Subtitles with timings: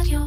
[0.00, 0.20] רדיו.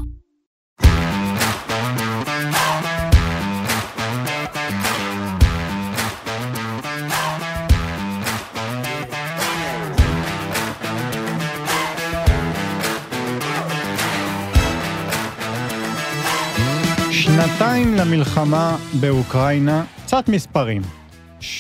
[17.12, 20.82] שנתיים למלחמה באוקראינה, קצת מספרים.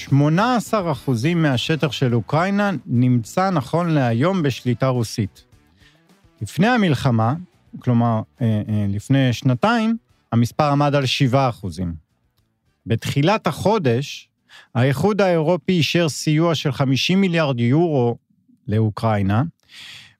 [0.09, 0.13] 18%
[1.35, 5.43] מהשטח של אוקראינה נמצא נכון להיום בשליטה רוסית.
[6.41, 7.33] לפני המלחמה,
[7.79, 9.97] כלומר אה, אה, לפני שנתיים,
[10.31, 11.35] המספר עמד על 7%.
[12.85, 14.29] בתחילת החודש,
[14.75, 18.17] האיחוד האירופי אישר סיוע של 50 מיליארד יורו
[18.67, 19.43] לאוקראינה,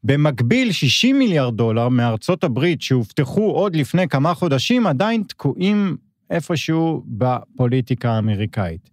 [0.04, 5.98] במקביל, 60 מיליארד דולר מארצות הברית שהובטחו עוד לפני כמה חודשים עדיין תקועים
[6.30, 8.90] איפשהו בפוליטיקה האמריקאית.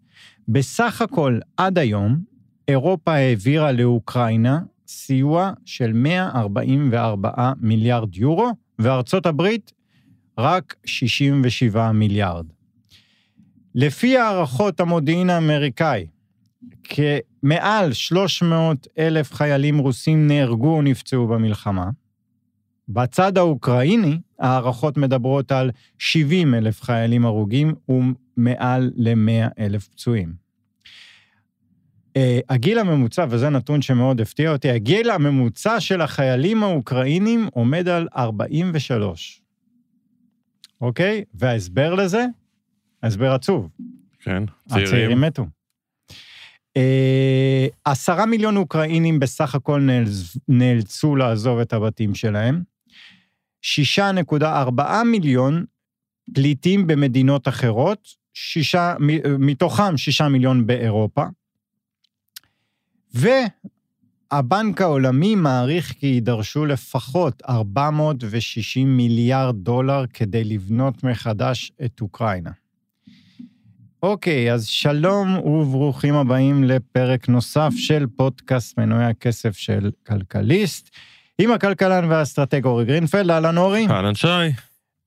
[0.48, 2.16] בסך הכל, עד היום,
[2.68, 9.72] אירופה העבירה לאוקראינה סיוע של 144 מיליארד יורו, וארצות הברית
[10.38, 12.46] רק 67 מיליארד.
[13.74, 16.06] לפי הערכות המודיעין האמריקאי,
[16.84, 21.90] כמעל 300 אלף חיילים רוסים נהרגו או נפצעו במלחמה.
[22.88, 30.45] בצד האוקראיני, ההערכות מדברות על 70 אלף חיילים הרוגים ומעל ל-100 אלף פצועים.
[32.16, 38.08] Uh, הגיל הממוצע, וזה נתון שמאוד הפתיע אותי, הגיל הממוצע של החיילים האוקראינים עומד על
[38.16, 39.42] 43.
[40.80, 41.24] אוקיי?
[41.34, 42.24] וההסבר לזה?
[43.02, 43.68] הסבר עצוב.
[44.20, 45.20] כן, הצעירים צעירים.
[45.20, 45.46] מתו.
[46.76, 52.62] אה, עשרה מיליון אוקראינים בסך הכל נאלצ- נאלצו לעזוב את הבתים שלהם.
[53.62, 55.64] 6.4 מיליון
[56.34, 61.24] פליטים במדינות אחרות, שישה, מ- מתוכם שישה מיליון באירופה.
[63.16, 72.50] והבנק העולמי מעריך כי יידרשו לפחות 460 מיליארד דולר כדי לבנות מחדש את אוקראינה.
[74.02, 80.90] אוקיי, אז שלום וברוכים הבאים לפרק נוסף של פודקאסט מנועי הכסף של כלכליסט,
[81.38, 83.86] עם הכלכלן והאסטרטג אורי גרינפלד, אהלן אורי.
[83.90, 84.26] אהלן שי.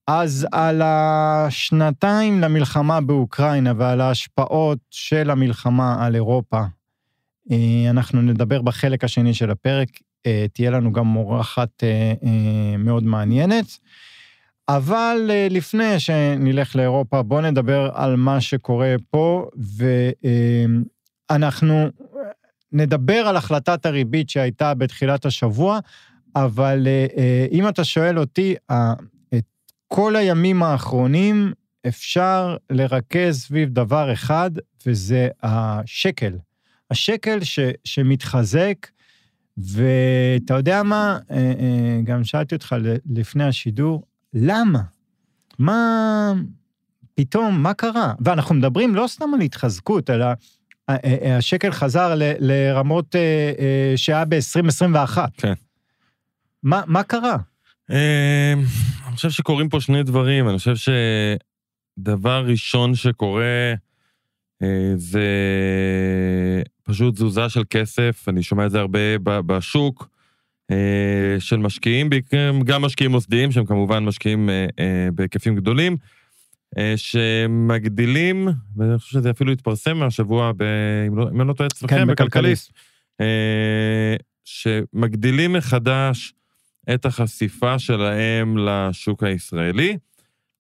[0.08, 6.62] אז על השנתיים למלחמה באוקראינה ועל ההשפעות של המלחמה על אירופה,
[7.90, 9.90] אנחנו נדבר בחלק השני של הפרק,
[10.26, 13.66] אה, תהיה לנו גם אורחת אה, אה, מאוד מעניינת.
[14.70, 19.50] אבל אה, לפני שנלך לאירופה, בואו נדבר על מה שקורה פה,
[21.30, 21.90] ואנחנו
[22.72, 25.80] נדבר על החלטת הריבית שהייתה בתחילת השבוע,
[26.36, 28.56] אבל אה, אה, אם אתה שואל אותי,
[29.36, 29.46] את
[29.88, 31.54] כל הימים האחרונים
[31.88, 34.52] אפשר לרכז סביב דבר אחד,
[34.86, 36.34] וזה השקל.
[36.92, 38.88] השקל ש, שמתחזק,
[39.58, 42.76] ואתה יודע מה, אה, אה, גם שאלתי אותך
[43.10, 44.82] לפני השידור, למה?
[45.60, 46.34] מה...
[47.16, 48.14] פתאום, מה קרה?
[48.26, 50.36] ואנחנו מדברים לא סתם על התחזקות, אלא ה-
[50.88, 55.18] ה- השקל חזר ל- לרמות אה, אה, שהיה ב-2021.
[55.38, 55.54] כן.
[56.64, 57.38] מה, מה קרה?
[57.92, 58.54] אה,
[59.08, 60.50] אני חושב שקורים פה שני דברים.
[60.50, 60.74] אני חושב
[61.98, 63.74] שדבר ראשון שקורה
[64.64, 65.28] אה, זה
[66.90, 70.10] פשוט תזוזה של כסף, אני שומע את זה הרבה בשוק,
[70.72, 72.10] אה, של משקיעים,
[72.64, 75.98] גם משקיעים מוסדיים, שהם כמובן משקיעים אה, אה, בהיקפים גדולים,
[76.96, 78.48] שמגדילים,
[78.78, 80.64] ואני חושב שזה אפילו התפרסם מהשבוע, ב-
[81.08, 82.72] אם לא- אני לא טועה אצלכם, כן, בכלכליסט.
[84.46, 86.34] שמגדילים מחדש
[86.94, 89.98] את החשיפה שלהם לשוק הישראלי.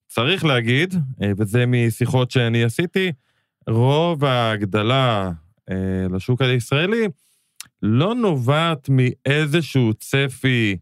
[0.07, 0.95] צריך להגיד,
[1.38, 3.12] וזה משיחות שאני עשיתי,
[3.68, 5.31] רוב ההגדלה
[6.09, 7.07] לשוק הישראלי
[7.81, 10.78] לא נובעת מאיזשהו צפי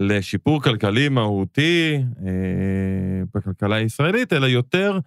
[0.00, 4.98] לשיפור כלכלי מהותי אה, בכלכלה הישראלית, אלא יותר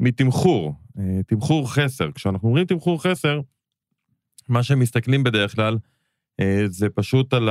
[0.00, 2.12] מתמחור, אה, תמחור חסר.
[2.12, 3.40] כשאנחנו אומרים תמחור חסר,
[4.48, 5.78] מה שמסתכלים בדרך כלל
[6.40, 7.48] אה, זה פשוט על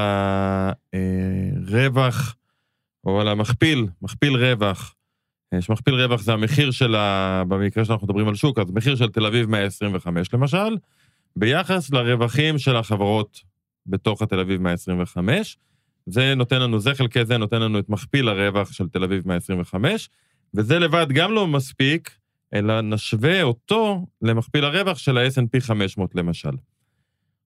[0.93, 2.35] הרווח,
[3.03, 4.95] או על המכפיל, מכפיל רווח.
[5.53, 7.43] אה, שמכפיל רווח זה המחיר של ה...
[7.47, 10.77] במקרה שאנחנו מדברים על שוק, אז מחיר של תל אביב 125 למשל,
[11.35, 13.41] ביחס לרווחים של החברות
[13.87, 15.57] בתוך התל אביב 125.
[16.05, 20.09] זה נותן לנו, זה חלקי זה נותן לנו את מכפיל הרווח של תל אביב 125,
[20.53, 22.11] וזה לבד גם לא מספיק,
[22.53, 26.49] אלא נשווה אותו למכפיל הרווח של ה-S&P 500 למשל.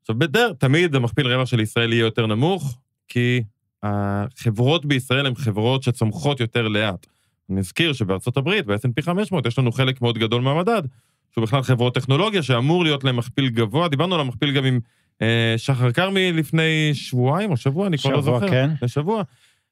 [0.02, 2.78] עכשיו, בדרך, תמיד המכפיל רווח של ישראל יהיה יותר נמוך,
[3.08, 3.44] כי
[3.84, 7.08] החברות בישראל הן חברות שצומחות יותר לאט.
[7.50, 10.82] אני אזכיר שבארצות הברית, ב-S&P 500, יש לנו חלק מאוד גדול מהמדד,
[11.32, 13.88] שהוא בכלל חברות טכנולוגיה, שאמור להיות להם מכפיל גבוה.
[13.88, 14.80] דיברנו על המכפיל גם עם
[15.22, 18.50] אה, שחר כרמי לפני שבועיים או שבוע, אני כבר לא שבוע, זוכר.
[18.52, 18.70] כן.
[18.74, 19.24] לפני שבוע.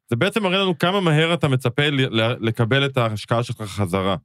[0.09, 1.83] זה בעצם מראה לנו כמה מהר אתה מצפה
[2.39, 4.15] לקבל את ההשקעה שלך חזרה.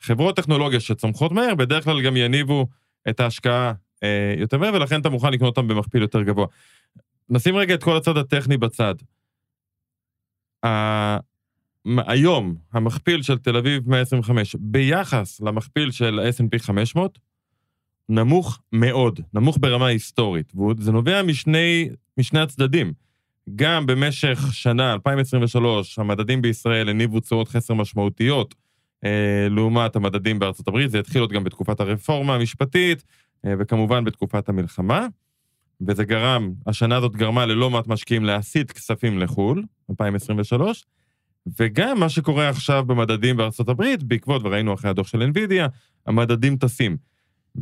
[0.00, 2.66] חברות טכנולוגיה שצומחות מהר, בדרך כלל גם יניבו
[3.08, 3.72] את ההשקעה
[4.02, 6.46] אה, יותר מהר, ולכן אתה מוכן לקנות אותם במכפיל יותר גבוה.
[7.28, 8.94] נשים רגע את כל הצד הטכני בצד.
[11.86, 17.18] היום, המכפיל של תל אביב 125, ביחס למכפיל של ה-S&P 500,
[18.08, 21.88] נמוך מאוד, נמוך ברמה היסטורית, וזה נובע משני,
[22.18, 22.92] משני הצדדים.
[23.56, 28.54] גם במשך שנה, 2023, המדדים בישראל הניבו תשואות חסר משמעותיות
[29.04, 33.04] אה, לעומת המדדים בארצות הברית, זה התחיל עוד גם בתקופת הרפורמה המשפטית,
[33.44, 35.06] אה, וכמובן בתקופת המלחמה,
[35.88, 40.84] וזה גרם, השנה הזאת גרמה ללא מעט משקיעים להסיט כספים לחו"ל, 2023,
[41.58, 45.68] וגם מה שקורה עכשיו במדדים בארצות הברית, בעקבות, וראינו אחרי הדוח של NVIDIA,
[46.06, 46.96] המדדים טסים.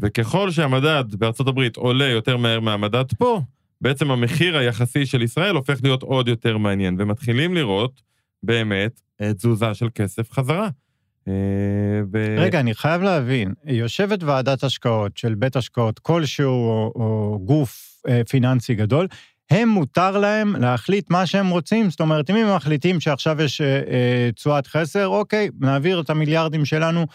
[0.00, 3.40] וככל שהמדד בארצות הברית עולה יותר מהר מהמדד פה,
[3.80, 8.02] בעצם המחיר היחסי של ישראל הופך להיות עוד יותר מעניין, ומתחילים לראות
[8.42, 10.68] באמת תזוזה של כסף חזרה.
[11.28, 11.32] אה,
[12.12, 12.36] ו...
[12.38, 18.22] רגע, אני חייב להבין, יושבת ועדת השקעות של בית השקעות כלשהו, או, או גוף אה,
[18.28, 19.06] פיננסי גדול,
[19.50, 24.30] הם מותר להם להחליט מה שהם רוצים, זאת אומרת, אם הם מחליטים שעכשיו יש אה,
[24.34, 27.06] תשואת אה, חסר, אוקיי, נעביר את המיליארדים שלנו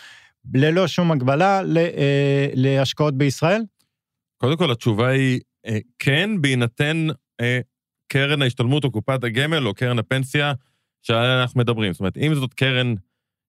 [0.54, 3.62] ללא שום הגבלה אה, להשקעות בישראל?
[4.38, 7.08] קודם כל, התשובה היא אה, כן, בהינתן
[7.42, 7.60] אה,
[8.08, 10.54] קרן ההשתלמות או קופת הגמל או קרן הפנסיה
[11.02, 11.94] שעליה אנחנו מדברים.
[11.94, 12.94] זאת אומרת, אם זאת קרן,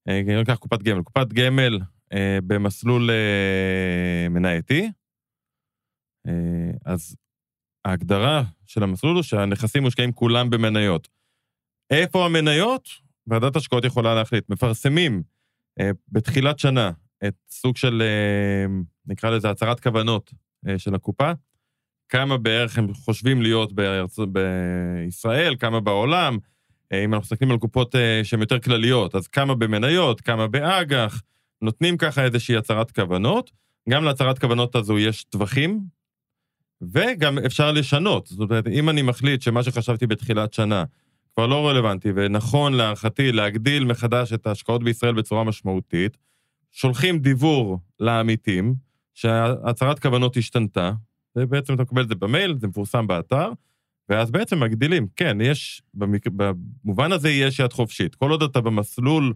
[0.09, 1.79] אני לוקח קופת גמל, קופת גמל
[2.47, 3.11] במסלול
[4.31, 4.91] מנייתי,
[6.85, 7.17] אז
[7.85, 11.09] ההגדרה של המסלול הוא שהנכסים מושקעים כולם במניות.
[11.91, 12.89] איפה המניות?
[13.27, 14.51] ועדת השקעות יכולה להחליט.
[14.51, 15.23] מפרסמים
[15.81, 16.91] אה, בתחילת שנה
[17.27, 18.75] את סוג של, אה,
[19.07, 20.33] נקרא לזה הצהרת כוונות
[20.69, 21.33] אה, של הקופה,
[22.09, 24.19] כמה בערך הם חושבים להיות בארצ...
[24.19, 26.39] בישראל, כמה בעולם,
[26.93, 31.23] אה, אם אנחנו מסתכלים על קופות אה, שהן יותר כלליות, אז כמה במניות, כמה באג"ח,
[31.63, 33.51] נותנים ככה איזושהי הצהרת כוונות.
[33.89, 35.81] גם להצהרת כוונות הזו יש טווחים,
[36.93, 38.27] וגם אפשר לשנות.
[38.27, 40.85] זאת אומרת, אם אני מחליט שמה שחשבתי בתחילת שנה
[41.35, 46.17] כבר לא רלוונטי, ונכון להערכתי להגדיל מחדש את ההשקעות בישראל בצורה משמעותית,
[46.73, 48.75] שולחים דיבור לעמיתים,
[49.15, 50.93] שהצהרת כוונות השתנתה,
[51.37, 53.49] ובעצם אתה מקבל את זה במייל, זה מפורסם באתר,
[54.09, 55.07] ואז בעצם מגדילים.
[55.17, 56.27] כן, יש, במק...
[56.27, 58.15] במובן הזה יש יד חופשית.
[58.15, 59.33] כל עוד אתה במסלול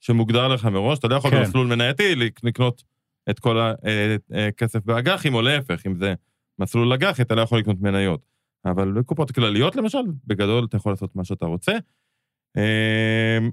[0.00, 1.38] שמוגדר לך מראש, אתה לא יכול כן.
[1.40, 2.82] במסלול מנייתי לקנות
[3.30, 6.14] את כל הכסף אה, אה, באג"חים, או להפך, אם זה
[6.60, 8.20] מסלול אג"ח, אתה לא יכול לקנות מניות.
[8.64, 11.72] אבל בקופות כלליות, למשל, בגדול אתה יכול לעשות מה שאתה רוצה.
[12.56, 13.50] אמ,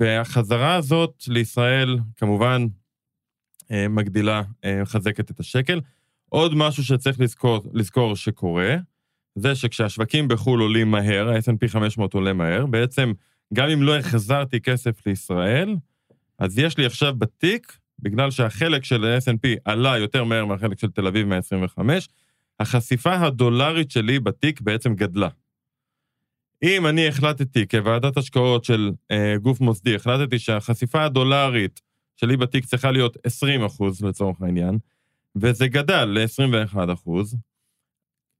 [0.00, 2.66] והחזרה הזאת לישראל, כמובן,
[3.70, 5.80] אה, מגדילה, אה, מחזקת את השקל.
[6.28, 8.76] עוד משהו שצריך לזכור, לזכור שקורה,
[9.34, 13.12] זה שכשהשווקים בחו"ל עולים מהר, ה-S&P 500 עולה מהר, בעצם
[13.54, 15.76] גם אם לא החזרתי כסף לישראל,
[16.38, 21.06] אז יש לי עכשיו בתיק בגלל שהחלק של ה-S&P עלה יותר מהר מהחלק של תל
[21.06, 22.08] אביב 125,
[22.60, 25.28] החשיפה הדולרית שלי בתיק בעצם גדלה.
[26.62, 31.80] אם אני החלטתי כוועדת השקעות של אה, גוף מוסדי, החלטתי שהחשיפה הדולרית
[32.16, 34.78] שלי בתיק צריכה להיות 20 אחוז לצורך העניין,
[35.36, 37.36] וזה גדל ל-21 אחוז,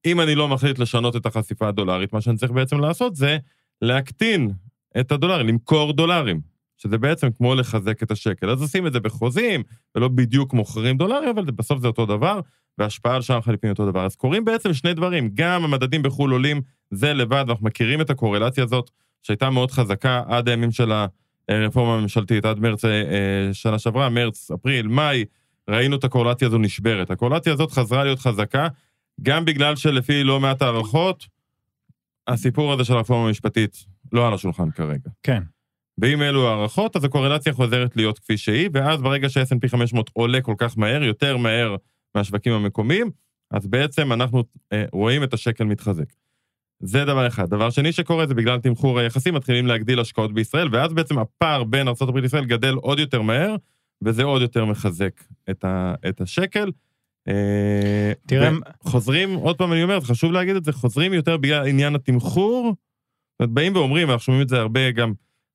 [0.07, 3.39] אם אני לא מחליט לשנות את החשיפה הדולרית, מה שאני צריך בעצם לעשות זה
[3.83, 4.51] להקטין
[5.01, 6.41] את הדולרים, למכור דולרים.
[6.79, 8.51] שזה בעצם כמו לחזק את השקל.
[8.51, 9.63] אז עושים את זה בחוזים,
[9.95, 12.41] ולא בדיוק מוכרים דולרים, אבל בסוף זה אותו דבר,
[12.79, 14.07] והשפעה על שער חליפין אותו דבר.
[14.07, 18.65] אז קורים בעצם שני דברים, גם המדדים בחו"ל עולים, זה לבד, ואנחנו מכירים את הקורלציה
[18.65, 18.91] הזאת,
[19.23, 20.93] שהייתה מאוד חזקה עד הימים של
[21.49, 25.25] הרפורמה הממשלתית, עד מרץ אה, שנה שעברה, מרץ, אפריל, מאי,
[25.71, 27.11] ראינו את הקורלציה הזו נשברת.
[27.11, 28.69] הקורלציה הזאת חזרה להיות חזקה,
[29.23, 31.27] גם בגלל שלפי לא מעט הערכות,
[32.29, 35.11] הסיפור הזה של הרפורמה המשפטית לא על השולחן כרגע.
[35.23, 35.43] כן.
[35.99, 40.55] ואם אלו הערכות, אז הקורלציה חוזרת להיות כפי שהיא, ואז ברגע שה-S&P 500 עולה כל
[40.59, 41.77] כך מהר, יותר מהר
[42.15, 43.11] מהשווקים המקומיים,
[43.51, 46.13] אז בעצם אנחנו אה, רואים את השקל מתחזק.
[46.83, 47.51] זה דבר אחד.
[47.51, 51.89] דבר שני שקורה זה בגלל תמחור היחסים, מתחילים להגדיל השקעות בישראל, ואז בעצם הפער בין
[51.89, 53.57] ארה"ב לישראל גדל עוד יותר מהר,
[54.05, 56.71] וזה עוד יותר מחזק את, ה, את השקל.
[57.29, 58.51] אה, תראה...
[58.83, 62.67] חוזרים, עוד פעם אני אומר, חשוב להגיד את זה, חוזרים יותר בגלל עניין התמחור.
[62.67, 65.13] זאת אומרת, באים ואומרים, אנחנו שומעים את זה הרבה גם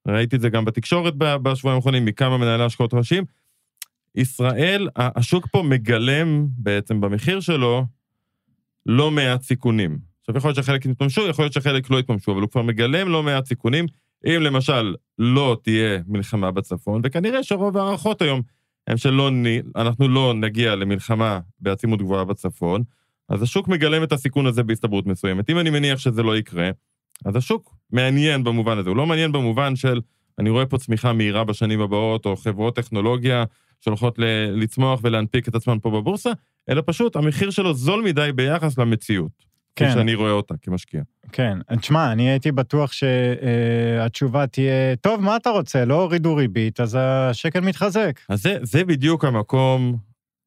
[0.08, 3.24] ראיתי את זה גם בתקשורת בשבועיים האחרונים מכמה מנהלי השקעות ראשיים.
[4.16, 7.86] ישראל, השוק פה מגלם בעצם במחיר שלו
[8.86, 9.98] לא מעט סיכונים.
[10.22, 13.24] עכשיו, יכול להיות שחלק יתממשו, יכול להיות שחלק לא יתממשו, אבל הוא כבר מגלם לא
[13.24, 13.86] מעט סיכונים.
[14.26, 18.42] אם למשל לא תהיה מלחמה בצפון, וכנראה שרוב ההערכות היום
[18.88, 22.84] הם שאנחנו לא נגיע למלחמה בעצימות גבוהה בצפון,
[23.30, 25.50] אז השוק מגלם את הסיכון הזה בהסתברות מסוימת.
[25.50, 26.70] אם אני מניח שזה לא יקרה,
[27.26, 30.02] אז השוק מעניין במובן הזה, הוא לא מעניין במובן של,
[30.40, 33.44] אני רואה פה צמיחה מהירה בשנים הבאות, או חברות טכנולוגיה
[33.82, 34.20] שהולכות
[34.54, 36.32] לצמוח ולהנפיק את עצמן פה בבורסה,
[36.70, 39.54] אלא פשוט המחיר שלו זול מדי ביחס למציאות.
[39.76, 39.94] כפי כן.
[39.94, 41.02] שאני רואה אותה כמשקיע.
[41.32, 45.86] כן, תשמע, אני הייתי בטוח שהתשובה תהיה, טוב, מה אתה רוצה?
[45.86, 48.20] לא הורידו ריבית, אז השקל מתחזק.
[48.30, 49.98] אז זה, זה בדיוק המקום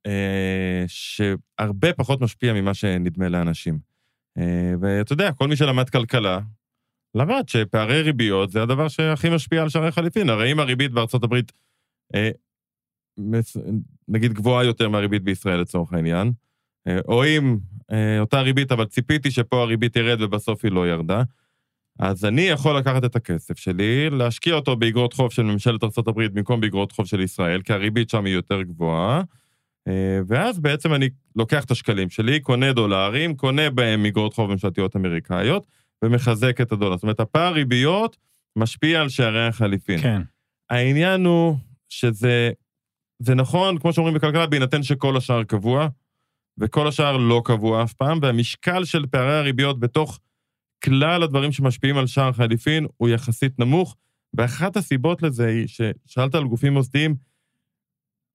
[0.07, 3.79] אה, שהרבה פחות משפיע ממה שנדמה לאנשים.
[4.39, 6.39] אה, ואתה יודע, כל מי שלמד כלכלה,
[7.17, 10.31] למד שפערי ריביות זה הדבר שהכי משפיע על שערי חליפין.
[10.31, 11.53] הרי אם הריבית בארצות הברית,
[12.15, 12.31] אה,
[13.19, 13.57] מס-
[14.09, 16.33] נגיד גבוהה יותר מהריבית בישראל לצורך העניין,
[16.89, 17.57] אה, או אם
[17.93, 21.23] אה, אותה ריבית, אבל ציפיתי שפה הריבית תרד ובסוף היא לא ירדה,
[21.99, 26.61] אז אני יכול לקחת את הכסף שלי, להשקיע אותו באגרות חוב של ממשלת ארה"ב במקום
[26.61, 29.23] באגרות חוב של ישראל, כי הריבית שם היא יותר גבוהה,
[29.89, 34.97] אה, ואז בעצם אני לוקח את השקלים שלי, קונה דולרים, קונה בהם אגרות חוב ממשלתיות
[34.97, 35.67] אמריקאיות,
[36.05, 36.97] ומחזק את הדולר.
[36.97, 38.17] זאת אומרת, הפער ריביות
[38.57, 39.99] משפיע על שערי החליפין.
[39.99, 40.23] כן,
[40.71, 41.57] העניין הוא
[41.89, 42.51] שזה
[43.19, 45.89] זה נכון, כמו שאומרים בכלכלה, בהינתן שכל השאר קבוע,
[46.59, 50.21] וכל השאר לא קבוע אף פעם, והמשקל של פערי הריביות בתוך
[50.85, 53.97] כלל הדברים שמשפיעים על שער חליפין הוא יחסית נמוך,
[54.35, 57.15] ואחת הסיבות לזה היא ששאלת על גופים מוסדיים,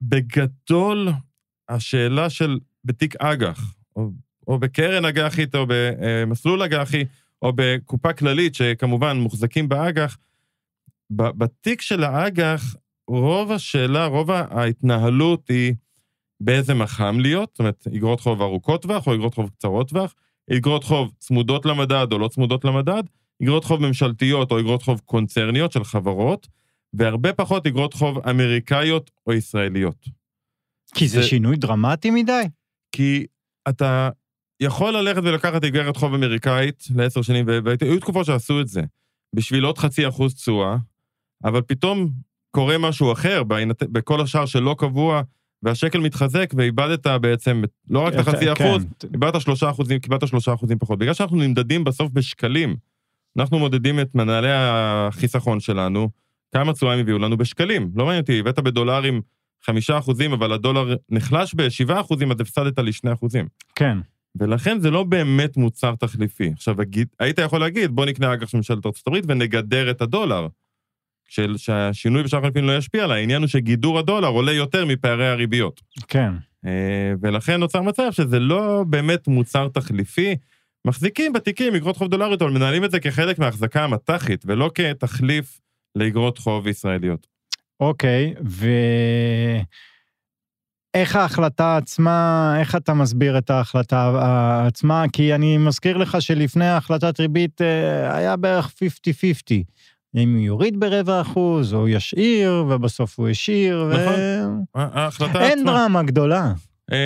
[0.01, 1.09] בגדול,
[1.69, 4.09] השאלה של בתיק אג"ח, או,
[4.47, 7.05] או בקרן אג"חית, או במסלול אג"חי,
[7.41, 10.17] או בקופה כללית, שכמובן מוחזקים באג"ח,
[11.11, 12.75] בתיק של האג"ח,
[13.07, 15.73] רוב השאלה, רוב ההתנהלות היא
[16.39, 20.13] באיזה מח"מ להיות, זאת אומרת, אגרות חוב ארוכות טווח או אגרות חוב קצרות טווח,
[20.57, 23.03] אגרות חוב צמודות למדד או לא צמודות למדד,
[23.43, 26.47] אגרות חוב ממשלתיות או אגרות חוב קונצרניות של חברות,
[26.93, 30.05] והרבה פחות אגרות חוב אמריקאיות או ישראליות.
[30.95, 32.43] כי זה זה- שינוי דרמטי מדי.
[32.91, 33.25] כי
[33.69, 34.09] אתה
[34.61, 38.81] יכול ללכת ולקחת אגרת חוב אמריקאית לעשר שנים, והיו תקופות שעשו את זה,
[39.35, 40.75] בשביל עוד חצי אחוז תשואה,
[41.43, 42.09] אבל פתאום
[42.51, 45.21] קורה משהו אחר, בהינתן- בכל השאר שלא קבוע,
[45.63, 50.53] והשקל מתחזק, ואיבדת בעצם לא רק את החצי כן, אחוז, איבדת שלושה אחוזים, קיבלת שלושה
[50.53, 50.99] אחוזים פחות.
[50.99, 52.75] בגלל שאנחנו נמדדים בסוף בשקלים,
[53.37, 56.09] אנחנו מודדים את מנהלי החיסכון שלנו,
[56.53, 57.91] כמה תשואה הם הביאו לנו בשקלים.
[57.95, 59.21] לא מעניין אותי, הבאת בדולרים
[59.65, 63.47] חמישה אחוזים, אבל הדולר נחלש בשבעה אחוזים, אז הפסדת לי שני אחוזים.
[63.75, 63.97] כן,
[64.39, 66.51] ולכן זה לא באמת מוצר תחליפי.
[66.53, 70.47] עכשיו, הגיד- היית יכול להגיד, בוא נקנה אג"ח של ממשלת הברית ונגדר את הדולר,
[71.29, 73.19] של, שהשינוי בשער החליפין לא ישפיע עליי.
[73.19, 75.81] העניין הוא שגידור הדולר עולה יותר מפערי הריביות.
[76.07, 76.33] כן.
[76.65, 80.35] אה, ולכן נוצר מצב שזה לא באמת מוצר תחליפי.
[80.87, 85.59] מחזיקים בתיקים אגרות חוב דולריות, אבל מנהלים את זה כחלק מההחזקה המט"חית, ולא כתחליף
[85.95, 87.27] לאגרות חוב ישראליות.
[87.79, 88.67] אוקיי, ו...
[90.93, 94.11] איך ההחלטה עצמה, איך אתה מסביר את ההחלטה
[94.67, 95.03] עצמה?
[95.13, 99.53] כי אני מזכיר לך שלפני ההחלטת ריבית אה, היה בערך 50-50.
[100.15, 103.93] אם הוא יוריד ברבע אחוז, או ישאיר, ובסוף הוא השאיר, ו...
[103.93, 104.63] נכון.
[104.75, 105.71] ההחלטה אין עצמה...
[105.71, 106.51] דרמה גדולה.
[106.91, 106.97] אה,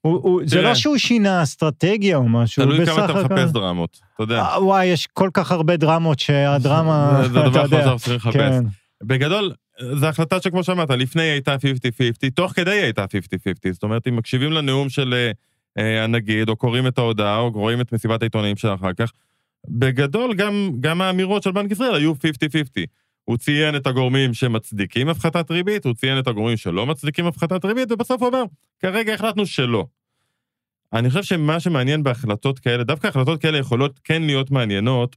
[0.00, 0.62] הוא, הוא, זה.
[0.62, 4.40] לא שהוא שינה אסטרטגיה או משהו, תלוי כמה אתה מחפש דרמות, אתה יודע.
[4.42, 7.80] אה, וואי, יש כל כך הרבה דרמות שהדרמה, זה- זה אתה דבר יודע.
[7.80, 8.34] שאנחנו צריכים לחפש.
[8.34, 8.64] כן,
[9.02, 9.52] בגדול,
[9.94, 13.06] זו החלטה שכמו שאמרת, לפני היא הייתה 50-50, תוך כדי היא הייתה 50-50.
[13.72, 15.30] זאת אומרת, אם מקשיבים לנאום של אה,
[15.78, 19.12] אה, הנגיד, או קוראים את ההודעה, או רואים את מסיבת העיתונאים שלה אחר כך,
[19.68, 22.16] בגדול, גם, גם האמירות של בנק ישראל היו 50-50.
[23.24, 27.92] הוא ציין את הגורמים שמצדיקים הפחתת ריבית, הוא ציין את הגורמים שלא מצדיקים הפחתת ריבית,
[27.92, 28.42] ובסוף הוא אומר,
[28.80, 29.86] כרגע החלטנו שלא.
[30.92, 35.16] אני חושב שמה שמעניין בהחלטות כאלה, דווקא החלטות כאלה יכולות כן להיות מעניינות,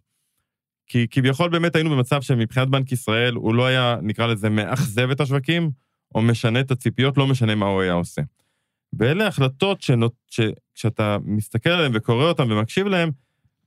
[0.88, 5.22] כי כביכול באמת היינו במצב שמבחינת בנק ישראל הוא לא היה, נקרא לזה, מאכזב את
[5.22, 5.72] השווקים,
[6.16, 8.22] או משנה את הציפיות, לא משנה מה הוא היה עושה.
[9.00, 9.86] ואלה החלטות
[10.28, 13.10] שכשאתה מסתכל עליהן וקורא אותן ומקשיב להן,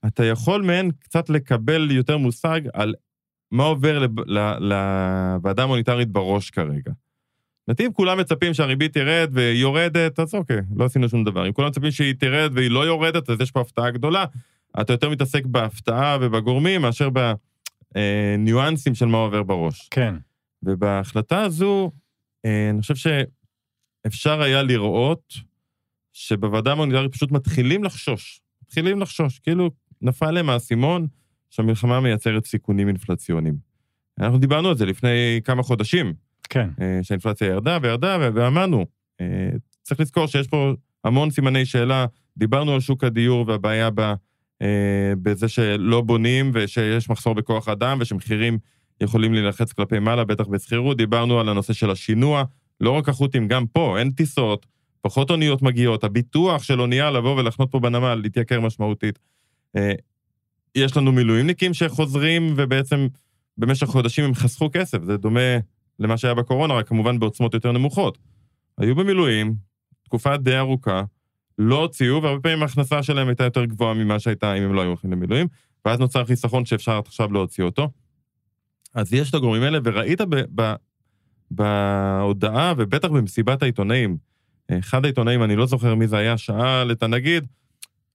[0.07, 2.95] אתה יכול מהן קצת לקבל יותר מושג על
[3.51, 4.07] מה עובר
[4.61, 6.93] לוועדה המוניטרית בראש כרגע.
[7.67, 11.47] זאת אם כולם מצפים שהריבית תרד והיא יורדת, אז אוקיי, לא עשינו שום דבר.
[11.47, 14.25] אם כולם מצפים שהיא תרד והיא לא יורדת, אז יש פה הפתעה גדולה.
[14.81, 17.09] אתה יותר מתעסק בהפתעה ובגורמים מאשר
[17.95, 19.89] בניואנסים של מה עובר בראש.
[19.91, 20.15] כן.
[20.63, 21.91] ובהחלטה הזו,
[22.45, 22.95] אה, אני חושב
[24.07, 25.35] שאפשר היה לראות
[26.13, 28.41] שבוועדה המוניטרית פשוט מתחילים לחשוש.
[28.63, 29.71] מתחילים לחשוש, כאילו
[30.03, 31.07] נפל להם האסימון
[31.51, 33.57] שהמלחמה מייצרת סיכונים אינפלציוניים.
[34.21, 36.15] אנחנו דיברנו על זה לפני כמה חודשים,
[36.49, 38.87] כן, אה, שהאינפלציה ירדה וירדה, ואמרנו,
[39.21, 39.51] אה,
[39.83, 40.73] צריך לזכור שיש פה
[41.05, 42.07] המון סימני שאלה.
[42.37, 44.15] דיברנו על שוק הדיור והבעיה ב, אה,
[45.23, 48.59] בזה שלא בונים ושיש מחסור בכוח אדם ושמחירים
[49.01, 50.97] יכולים להילחץ כלפי מעלה, בטח בשכירות.
[50.97, 52.45] דיברנו על הנושא של השינוע,
[52.81, 54.67] לא רק החות'ים, גם פה אין טיסות,
[55.01, 59.19] פחות אוניות מגיעות, הביטוח של אונייה לבוא ולחנות פה בנמל להתייקר משמעותית.
[59.77, 59.93] אה,
[60.75, 63.07] יש לנו מילואימניקים שחוזרים, ובעצם
[63.59, 65.59] במשך חודשים הם חסכו כסף, זה דומה
[65.99, 68.19] למה שהיה בקורונה, רק כמובן בעוצמות יותר נמוכות.
[68.79, 69.55] היו במילואים,
[70.03, 71.03] תקופה די ארוכה,
[71.59, 74.89] לא הוציאו, והרבה פעמים ההכנסה שלהם הייתה יותר גבוהה ממה שהייתה אם הם לא היו
[74.89, 75.47] הולכים למילואים,
[75.85, 77.91] ואז נוצר חיסכון שאפשר עכשיו להוציא אותו.
[78.95, 80.21] אז יש את הגורמים האלה, וראית
[81.51, 84.17] בהודעה, ובטח במסיבת העיתונאים,
[84.73, 87.47] אחד העיתונאים, אני לא זוכר מי זה היה, שאל את הנגיד,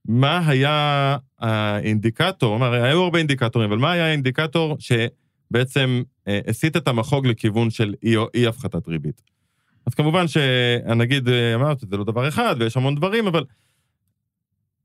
[0.05, 6.87] מה היה האינדיקטור, הרי היו הרבה אינדיקטורים, אבל מה היה האינדיקטור שבעצם אה, הסיט את
[6.87, 7.93] המחוג לכיוון של
[8.35, 9.32] אי הפחתת ריבית?
[9.85, 13.43] אז כמובן שהנגיד אה, אמר שזה לא דבר אחד, ויש המון דברים, אבל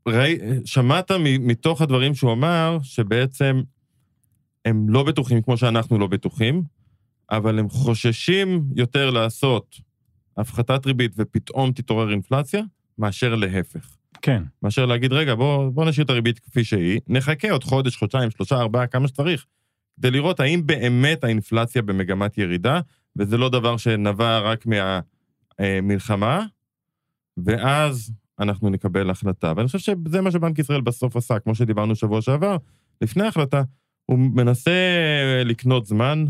[0.09, 3.62] ראי, שמעת מתוך הדברים שהוא אמר, שבעצם
[4.64, 6.62] הם לא בטוחים כמו שאנחנו לא בטוחים,
[7.31, 9.76] אבל הם חוששים יותר לעשות
[10.37, 12.62] הפחתת ריבית ופתאום תתעורר אינפלציה,
[12.99, 13.97] מאשר להפך.
[14.23, 14.43] כן.
[14.62, 18.57] מאשר להגיד, רגע, בוא, בוא נשאיר את הריבית כפי שהיא, נחכה עוד חודש, חודשיים, שלושה,
[18.57, 19.47] ארבעה, כמה שצריך,
[19.97, 22.81] כדי לראות האם באמת האינפלציה במגמת ירידה,
[23.18, 24.64] וזה לא דבר שנבע רק
[25.58, 26.44] מהמלחמה,
[27.37, 29.52] ואז אנחנו נקבל החלטה.
[29.56, 32.56] ואני חושב שזה מה שבנק ישראל בסוף עשה, כמו שדיברנו שבוע שעבר,
[33.00, 33.62] לפני ההחלטה,
[34.06, 34.70] הוא מנסה
[35.44, 36.25] לקנות זמן,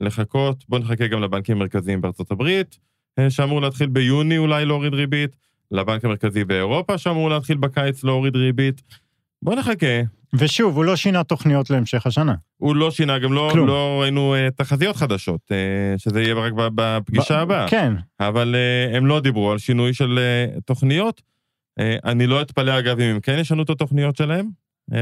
[0.00, 2.78] לחכות, בואו נחכה גם לבנקים המרכזיים בארצות הברית,
[3.18, 5.36] אה, שאמור להתחיל ביוני אולי להוריד ריבית,
[5.70, 8.82] לבנק המרכזי באירופה שאמור להתחיל בקיץ להוריד ריבית.
[9.42, 10.02] בואו נחכה.
[10.34, 12.34] ושוב, הוא לא שינה תוכניות להמשך השנה.
[12.56, 17.36] הוא לא שינה, גם לא, לא ראינו uh, תחזיות חדשות, uh, שזה יהיה רק בפגישה
[17.36, 17.68] ב- הבאה.
[17.68, 17.92] כן.
[18.20, 21.22] אבל uh, הם לא דיברו על שינוי של uh, תוכניות.
[21.80, 24.48] Uh, אני לא אתפלא, אגב, אם הם כן ישנו את התוכניות שלהם
[24.90, 24.94] uh,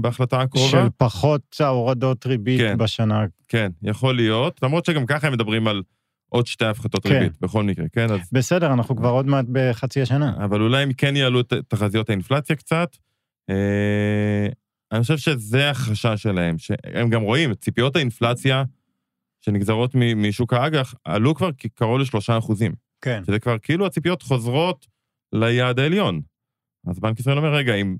[0.00, 0.70] בהחלטה הקרובה.
[0.70, 3.24] של פחות הורדות ריבית כן, בשנה.
[3.48, 5.82] כן, יכול להיות, למרות שגם ככה הם מדברים על
[6.28, 7.12] עוד שתי הפחתות כן.
[7.12, 8.12] ריבית, בכל מקרה, כן?
[8.12, 8.20] אז...
[8.32, 10.32] בסדר, אנחנו כבר עוד מעט בחצי השנה.
[10.44, 12.96] אבל אולי הם כן יעלו את תחזיות האינפלציה קצת.
[13.50, 14.46] אה,
[14.92, 18.64] אני חושב שזה החשש שלהם, שהם גם רואים, ציפיות האינפלציה
[19.40, 22.72] שנגזרות משוק האג"ח עלו כבר קרוב לשלושה אחוזים.
[23.00, 23.22] כן.
[23.26, 24.86] שזה כבר כאילו הציפיות חוזרות
[25.32, 26.20] ליעד העליון.
[26.86, 27.96] אז בנק ישראל אומר, רגע, אם,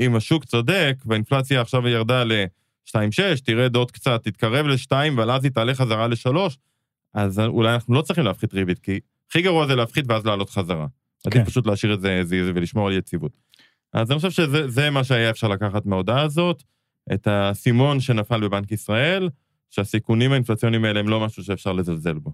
[0.00, 5.52] אם השוק צודק והאינפלציה עכשיו ירדה ל-2.6, תרד עוד קצת, תתקרב ל-2, אבל אז היא
[5.52, 6.36] תעלה חזרה ל-3,
[7.14, 10.86] אז אולי אנחנו לא צריכים להפחית ריבית, כי הכי גרוע זה להפחית ואז לעלות חזרה.
[11.22, 11.30] כן.
[11.30, 13.32] עדיף פשוט להשאיר את זה זיז ולשמור על יציבות.
[13.92, 16.62] אז אני חושב שזה מה שהיה אפשר לקחת מההודעה הזאת,
[17.12, 19.28] את האסימון שנפל בבנק ישראל,
[19.70, 22.32] שהסיכונים האינפלציוניים האלה הם לא משהו שאפשר לזלזל בו.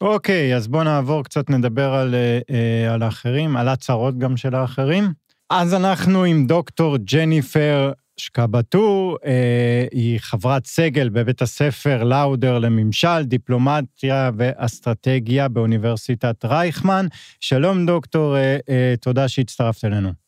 [0.00, 2.14] אוקיי, אז בואו נעבור קצת, נדבר על,
[2.50, 5.12] אה, על האחרים, על הצהרות גם של האחרים.
[5.50, 14.30] אז אנחנו עם דוקטור ג'ניפר שקבטור, אה, היא חברת סגל בבית הספר לאודר לממשל, דיפלומטיה
[14.36, 17.06] ואסטרטגיה באוניברסיטת רייכמן.
[17.40, 20.25] שלום דוקטור, אה, אה, תודה שהצטרפת אלינו.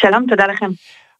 [0.00, 0.70] שלום, תודה לכם.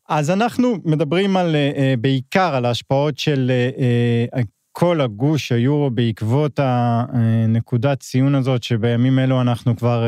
[0.08, 6.60] אז אנחנו מדברים על, אה, אה בעיקר על ההשפעות של אה, כל הגוש היורו בעקבות
[6.62, 10.04] הנקודת ציון הזאת, שבימים אלו אנחנו כבר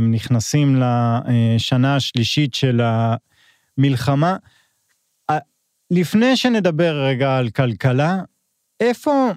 [0.00, 2.80] נכנסים לשנה השלישית של
[3.78, 4.36] המלחמה.
[5.90, 8.18] לפני שנדבר רגע על כלכלה,
[8.80, 9.30] איפה,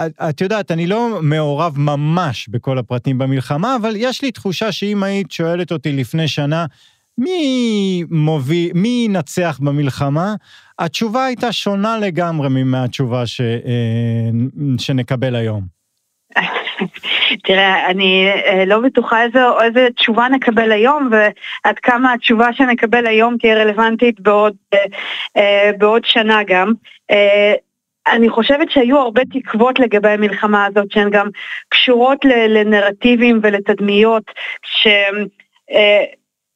[0.00, 5.30] את יודעת, אני לא מעורב ממש בכל הפרטים במלחמה, אבל יש לי תחושה שאם היית
[5.30, 6.66] שואלת אותי לפני שנה,
[7.18, 10.34] מי מוביל, מי ינצח במלחמה,
[10.78, 14.30] התשובה הייתה שונה לגמרי מהתשובה ש, אה,
[14.78, 15.62] שנקבל היום.
[17.46, 23.36] תראה, אני אה, לא בטוחה איזו, איזה תשובה נקבל היום ועד כמה התשובה שנקבל היום
[23.40, 24.54] תהיה רלוונטית בעוד,
[25.36, 26.72] אה, בעוד שנה גם.
[28.06, 31.28] אני חושבת שהיו הרבה תקוות לגבי המלחמה הזאת שהן גם
[31.68, 34.22] קשורות לנרטיבים ולתדמיות
[34.62, 34.86] ש...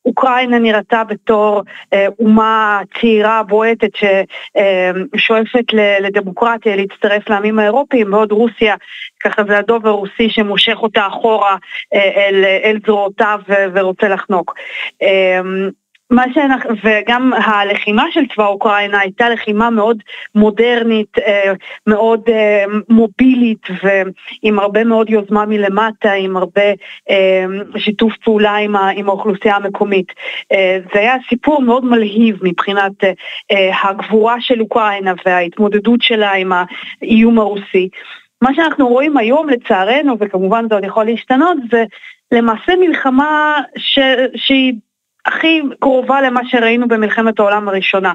[0.05, 8.75] אוקראינה נראתה בתור אה, אומה צעירה בועטת ששואפת אה, לדמוקרטיה, להצטרף לעמים האירופיים, בעוד רוסיה,
[9.21, 11.57] ככה זה הדוב הרוסי שמושך אותה אחורה
[11.95, 13.41] אה, אל, אל זרועותיו
[13.75, 14.55] ורוצה לחנוק.
[15.03, 15.41] אה,
[16.11, 20.03] מה שאנחנו, וגם הלחימה של צבא אוקראינה הייתה לחימה מאוד
[20.35, 21.53] מודרנית, אה,
[21.87, 26.63] מאוד אה, מובילית ועם הרבה מאוד יוזמה מלמטה, עם הרבה
[27.11, 27.45] אה,
[27.77, 30.13] שיתוף פעולה עם, האוכלוסייה המקומית.
[30.95, 32.93] זה היה סיפור מאוד מלהיב מבחינת
[33.83, 37.89] הגבורה של אוקראינה וההתמודדות שלה עם האיום הרוסי.
[38.43, 41.85] מה שאנחנו רואים היום לצערנו, וכמובן זה עוד יכול להשתנות, זה
[42.33, 43.99] למעשה מלחמה ש...
[44.37, 44.73] שהיא
[45.29, 48.13] הכי קרובה למה שראינו במלחמת העולם הראשונה.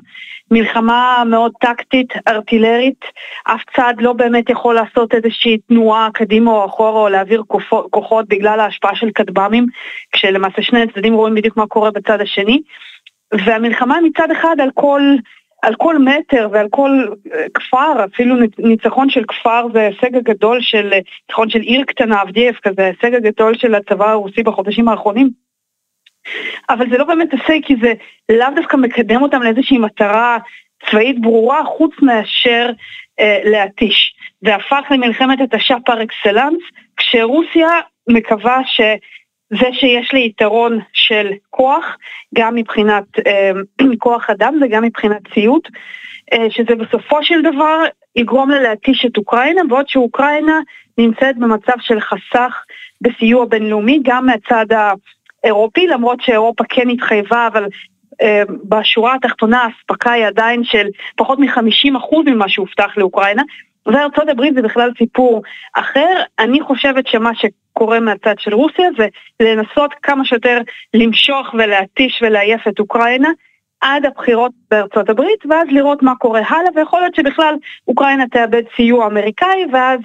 [0.52, 3.06] מלחמה מאוד טקטית, ארטילרית,
[3.44, 7.44] אף צד לא באמת יכול לעשות איזושהי תנועה קדימה או אחורה או להעביר
[7.90, 9.66] כוחות, בגלל ההשפעה של כטב"מים,
[10.12, 12.62] כשלמעשה שני הצדדים רואים בדיוק מה קורה בצד השני.
[13.46, 15.02] והמלחמה מצד אחד על כל
[15.64, 20.94] על כל מטר ועל כל אה, כפר, אפילו ניצחון של כפר זה ההישג הגדול של,
[20.94, 25.43] אה, ניצחון של עיר קטנה, אבדייבקה, זה ההישג הגדול של הצבא הרוסי בחודשים האחרונים.
[26.70, 27.94] אבל זה לא באמת הישג כי זה
[28.30, 30.38] לאו דווקא מקדם אותם לאיזושהי מטרה
[30.90, 32.70] צבאית ברורה, חוץ מאשר
[33.20, 34.16] אה, להתיש.
[34.46, 36.62] זה הפך למלחמת התשה פר אקסלנס,
[36.98, 37.70] כשרוסיה
[38.10, 38.82] מקווה ש...
[39.60, 41.98] זה שיש לי יתרון של כוח,
[42.36, 43.52] גם מבחינת אה,
[44.00, 45.68] כוח אדם וגם מבחינת ציות,
[46.34, 47.80] אה, שזה בסופו של דבר
[48.16, 50.60] יגרום לה להתיש את אוקראינה, בעוד שאוקראינה
[50.98, 52.64] נמצאת במצב של חסך
[53.02, 54.66] בסיוע בינלאומי, גם מהצד
[55.44, 57.66] האירופי, למרות שאירופה כן התחייבה, אבל
[58.22, 63.44] אה, בשורה התחתונה האספקה היא עדיין של פחות מ-50% ממה שהובטח לאוקראינה,
[63.86, 65.42] וארצות הברית זה בכלל סיפור
[65.74, 66.16] אחר.
[66.40, 69.08] אני חושבת שמה שקורה מהצד של רוסיה זה
[69.40, 70.62] לנסות כמה שיותר
[70.94, 73.30] למשוך ולהתיש ולעייף את אוקראינה
[73.82, 77.56] עד הבחירות בארצות הברית, ואז לראות מה קורה הלאה, ויכול להיות שבכלל
[77.88, 80.00] אוקראינה תאבד סיוע אמריקאי, ואז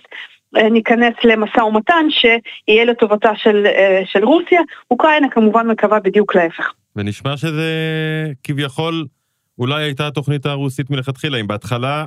[0.54, 4.60] ניכנס למשא ומתן שיהיה לטובתה של, אה, של רוסיה.
[4.90, 6.72] אוקראינה כמובן מקווה בדיוק להפך.
[6.96, 7.72] ונשמע שזה
[8.44, 9.06] כביכול
[9.58, 12.04] אולי הייתה התוכנית הרוסית מלכתחילה, אם בהתחלה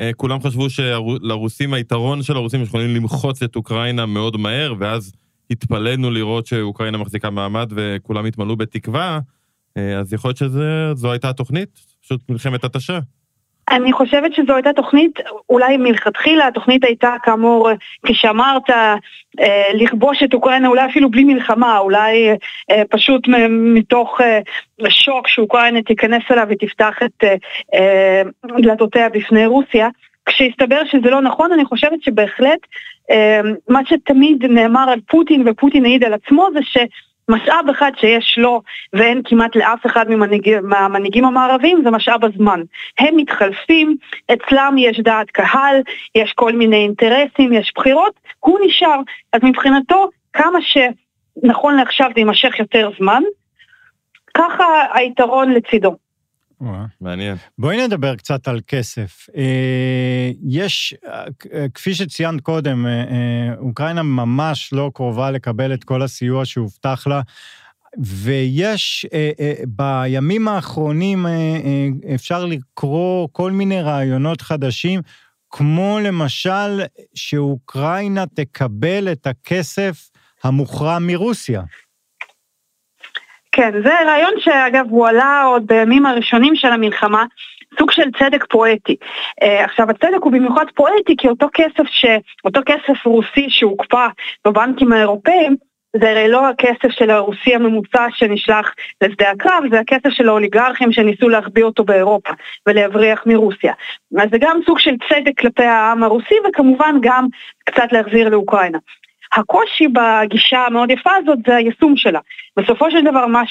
[0.00, 5.12] אה, כולם חשבו שלרוסים, היתרון של הרוסים, שיכולים למחוץ את אוקראינה מאוד מהר, ואז
[5.50, 9.20] התפלאנו לראות שאוקראינה מחזיקה מעמד וכולם התמלאו בתקווה,
[9.76, 11.80] אה, אז יכול להיות שזו הייתה התוכנית?
[12.02, 12.98] פשוט מלחמת התשה.
[13.70, 15.18] אני חושבת שזו הייתה תוכנית,
[15.50, 17.70] אולי מלכתחילה התוכנית הייתה כאמור,
[18.06, 18.94] כשאמרת, אה,
[19.74, 22.30] לכבוש את אוקראינה אולי אפילו בלי מלחמה, אולי
[22.70, 24.40] אה, פשוט מתוך אה,
[24.88, 27.24] שוק שאוקראינה תיכנס אליו ותפתח את
[28.62, 29.88] דלתותיה בפני רוסיה.
[30.26, 32.58] כשהסתבר שזה לא נכון, אני חושבת שבהחלט
[33.68, 36.76] מה שתמיד נאמר על פוטין ופוטין העיד על עצמו זה ש...
[37.30, 38.62] משאב אחד שיש לו
[38.92, 42.60] ואין כמעט לאף אחד ממנהיג, מהמנהיגים המערבים זה משאב הזמן.
[42.98, 43.96] הם מתחלפים,
[44.32, 45.76] אצלם יש דעת קהל,
[46.14, 49.00] יש כל מיני אינטרסים, יש בחירות, הוא נשאר.
[49.32, 53.22] אז מבחינתו, כמה שנכון לעכשיו זה יימשך יותר זמן,
[54.34, 54.64] ככה
[54.94, 55.96] היתרון לצידו.
[57.00, 57.36] מעניין.
[57.58, 59.26] בואי נדבר קצת על כסף.
[59.36, 61.24] אה, יש, אה,
[61.74, 67.20] כפי שציינת קודם, אה, אוקראינה ממש לא קרובה לקבל את כל הסיוע שהובטח לה.
[67.98, 69.06] ויש,
[69.68, 71.26] בימים האחרונים
[72.14, 75.00] אפשר לקרוא כל מיני רעיונות חדשים,
[75.50, 76.82] כמו למשל
[77.14, 80.10] שאוקראינה תקבל את הכסף
[80.44, 81.62] המוכרע מרוסיה.
[83.52, 87.24] כן, זה רעיון שאגב הוא עלה עוד בימים הראשונים של המלחמה,
[87.78, 88.96] סוג של צדק פואטי.
[89.44, 92.06] Uh, עכשיו הצדק הוא במיוחד פואטי כי אותו כסף, ש...
[92.44, 94.06] אותו כסף רוסי שהוקפא
[94.46, 95.56] בבנקים האירופאים,
[95.96, 101.28] זה הרי לא הכסף של הרוסי הממוצע שנשלח לשדה הקרב, זה הכסף של האוליגרכים שניסו
[101.28, 102.32] להחביא אותו באירופה
[102.66, 103.72] ולהבריח מרוסיה.
[104.18, 107.26] אז זה גם סוג של צדק כלפי העם הרוסי וכמובן גם
[107.64, 108.78] קצת להחזיר לאוקראינה.
[109.32, 112.20] הקושי בגישה המאוד יפה הזאת זה היישום שלה.
[112.56, 113.42] בסופו של דבר מה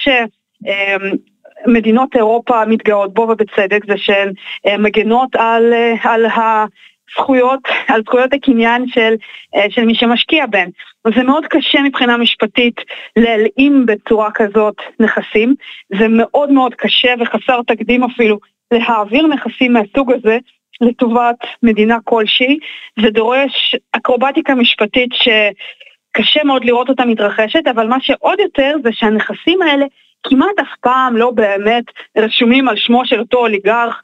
[1.65, 4.31] שמדינות אירופה מתגאות בו ובצדק זה שהן
[4.67, 9.13] אה, מגנות על, אה, על הזכויות, על זכויות הקניין של,
[9.55, 10.69] אה, של מי שמשקיע בהן.
[11.15, 12.81] זה מאוד קשה מבחינה משפטית
[13.15, 15.55] להלאים בצורה כזאת נכסים,
[15.99, 18.39] זה מאוד מאוד קשה וחסר תקדים אפילו
[18.71, 20.37] להעביר נכסים מהסוג הזה
[20.81, 22.57] לטובת מדינה כלשהי,
[23.01, 29.61] זה דורש אקרובטיקה משפטית שקשה מאוד לראות אותה מתרחשת, אבל מה שעוד יותר זה שהנכסים
[29.61, 29.85] האלה
[30.23, 31.83] כמעט אף פעם לא באמת
[32.17, 34.01] רשומים על שמו של אותו אוליגרך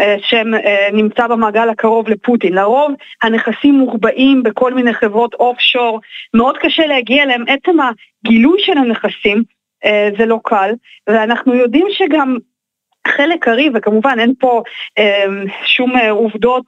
[0.00, 2.52] אה, שנמצא במעגל הקרוב לפוטין.
[2.54, 6.00] לרוב הנכסים מוחבאים בכל מיני חברות אוף שור,
[6.34, 7.44] מאוד קשה להגיע אליהם.
[7.48, 9.42] עצם הגילוי של הנכסים
[9.84, 10.70] אה, זה לא קל,
[11.06, 12.36] ואנחנו יודעים שגם
[13.08, 14.62] חלק הארי, וכמובן אין פה
[14.98, 15.24] אה,
[15.64, 16.64] שום עובדות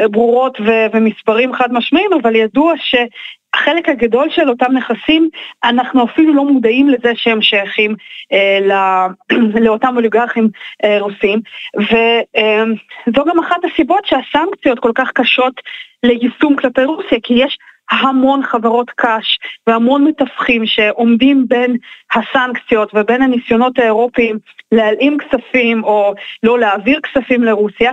[0.00, 5.28] אה, ברורות ו- ומספרים חד משמעיים, אבל ידוע שהחלק הגדול של אותם נכסים,
[5.64, 7.94] אנחנו אפילו לא מודעים לזה שהם שייכים
[8.32, 10.48] אה, לא- לאותם אוליגרכים
[10.84, 11.40] אה, רוסים,
[11.78, 15.54] וזו אה, גם אחת הסיבות שהסנקציות כל כך קשות
[16.02, 17.58] ליישום כלפי רוסיה, כי יש
[17.90, 21.76] המון חברות קש והמון מתווכים שעומדים בין
[22.14, 24.38] הסנקציות ובין הניסיונות האירופיים
[24.72, 27.92] להלאים כספים או לא להעביר כספים לרוסיה,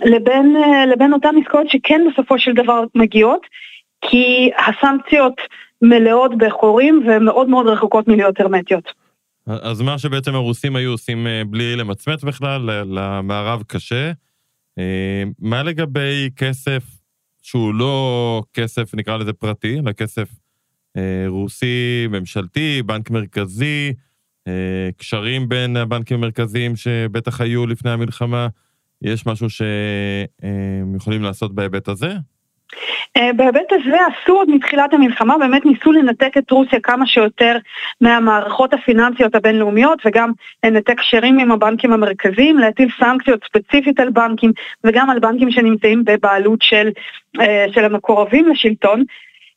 [0.00, 3.46] לבין, אה, לבין אותן עסקאות שכן בסופו של דבר מגיעות,
[4.00, 5.40] כי הסנקציות
[5.82, 8.92] מלאות בחורים ומאוד מאוד רחוקות מלהיות הרמטיות.
[9.46, 14.12] אז מה שבעצם הרוסים היו עושים אה, בלי למצמץ בכלל, למערב קשה.
[14.78, 16.99] אה, מה לגבי כסף
[17.42, 20.28] שהוא לא כסף, נקרא לזה פרטי, אלא כסף
[20.96, 23.94] אה, רוסי, ממשלתי, בנק מרכזי,
[24.48, 28.48] אה, קשרים בין הבנקים המרכזיים שבטח היו לפני המלחמה.
[29.02, 32.12] יש משהו שהם יכולים לעשות בהיבט הזה?
[33.16, 37.56] אה, בהיבט הזה עשו עוד מתחילת המלחמה, באמת ניסו לנתק את רוסיה כמה שיותר
[38.00, 40.32] מהמערכות הפיננסיות הבינלאומיות וגם
[40.64, 44.52] לנתק קשרים עם הבנקים המרכזיים, להטיל סנקציות ספציפית על בנקים
[44.84, 46.88] וגם על בנקים שנמצאים בבעלות של,
[47.40, 49.04] אה, של המקורבים לשלטון.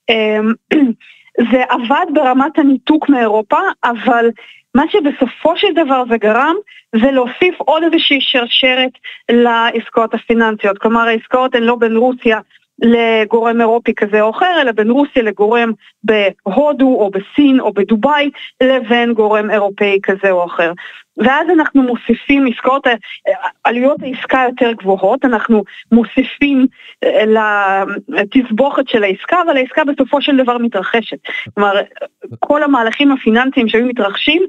[0.09, 0.39] אה,
[1.51, 4.29] זה עבד ברמת הניתוק מאירופה, אבל
[4.75, 6.55] מה שבסופו של דבר זה גרם,
[7.01, 8.91] זה להוסיף עוד איזושהי שרשרת
[9.31, 10.77] לעסקאות הפיננסיות.
[10.77, 12.39] כלומר, העסקאות הן לא בין רוסיה
[12.81, 15.71] לגורם אירופי כזה או אחר, אלא בין רוסיה לגורם
[16.03, 18.29] בהודו או בסין או בדובאי,
[18.63, 20.71] לבין גורם אירופאי כזה או אחר.
[21.17, 22.87] ואז אנחנו מוסיפים עסקאות,
[23.63, 26.67] עלויות העסקה יותר גבוהות, אנחנו מוסיפים
[27.03, 31.17] אה, לתסבוכת של העסקה, אבל העסקה בסופו של דבר מתרחשת.
[31.53, 31.73] כלומר,
[32.39, 34.43] כל המהלכים הפיננסיים שהיו מתרחשים,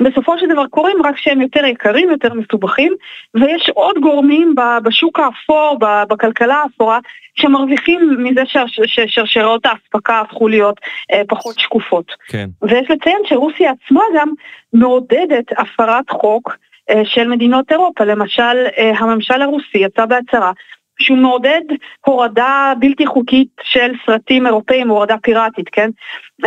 [0.00, 2.94] בסופו של דבר קורים רק שהם יותר יקרים, יותר מסובכים,
[3.34, 5.78] ויש עוד גורמים בשוק האפור,
[6.08, 6.98] בכלכלה האפורה,
[7.34, 8.42] שמרוויחים מזה
[8.86, 10.80] ששרשרות האספקה הפכו להיות
[11.12, 12.12] אה, פחות שקופות.
[12.28, 12.48] כן.
[12.62, 14.28] ויש לציין שרוסיה עצמה גם
[14.72, 16.56] מעודדת הפרת חוק
[16.90, 18.04] אה, של מדינות אירופה.
[18.04, 20.52] למשל, אה, הממשל הרוסי יצא בהצהרה
[21.00, 21.60] שהוא מעודד
[22.06, 25.90] הורדה בלתי חוקית של סרטים אירופאים, הורדה פיראטית, כן?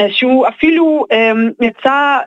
[0.10, 1.06] שהוא אפילו
[1.62, 2.18] יצא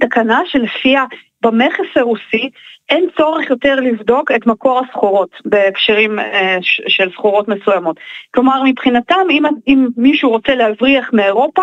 [0.00, 1.04] תקנה שלפיה
[1.42, 2.50] במכס הרוסי
[2.88, 7.96] אין צורך יותר לבדוק את מקור הסחורות בהקשרים אה, של סחורות מסוימות.
[8.34, 11.62] כלומר, מבחינתם, אם, אם מישהו רוצה להבריח מאירופה,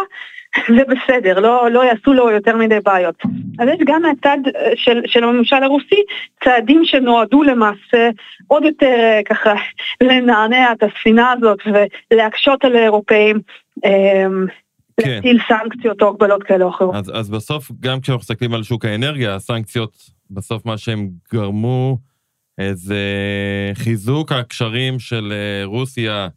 [0.76, 3.16] זה בסדר, לא, לא יעשו לו יותר מדי בעיות.
[3.60, 6.04] אז יש גם מהצד אה, של, של הממשל הרוסי
[6.44, 8.10] צעדים שנועדו למעשה
[8.48, 9.54] עוד יותר אה, ככה
[10.08, 11.60] לנענע את הספינה הזאת
[12.12, 13.40] ולהקשות על האירופאים.
[13.86, 14.28] אה,
[15.02, 15.10] כן.
[15.10, 16.96] להטיל סנקציות או הגבלות כאלה או אחרות.
[16.96, 21.98] אז, אז בסוף, גם כשאנחנו מסתכלים על שוק האנרגיה, הסנקציות, בסוף מה שהם גרמו,
[22.60, 23.04] אה, זה
[23.74, 26.28] חיזוק הקשרים של אה, רוסיה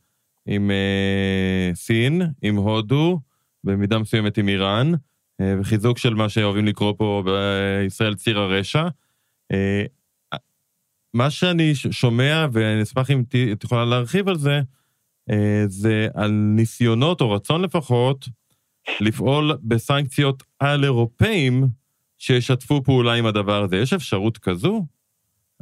[0.47, 3.21] עם אה, סין, עם הודו,
[3.65, 4.93] במידה מסוימת עם איראן,
[5.61, 8.89] וחיזוק של מה שאוהבים לקרוא פה בישראל ציר הרשע.
[11.15, 14.61] מה שאני שומע, ואני אשמח אם את יכולה להרחיב על זה,
[15.67, 18.29] זה על ניסיונות, או רצון לפחות,
[19.01, 21.65] לפעול בסנקציות על אירופאים
[22.19, 23.77] שישתפו פעולה עם הדבר הזה.
[23.77, 24.87] יש אפשרות כזו?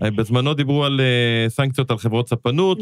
[0.03, 2.79] אה, בזמנו דיברו על uh, סנקציות על חברות ספנות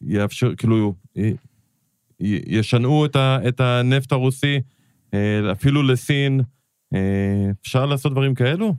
[0.00, 0.94] שיאפשר, אה, כאילו,
[2.20, 3.06] ישנעו
[3.48, 4.60] את, הנפט הרוסי,
[5.52, 6.40] אפילו לסין.
[7.60, 8.74] אפשר לעשות דברים כאלו?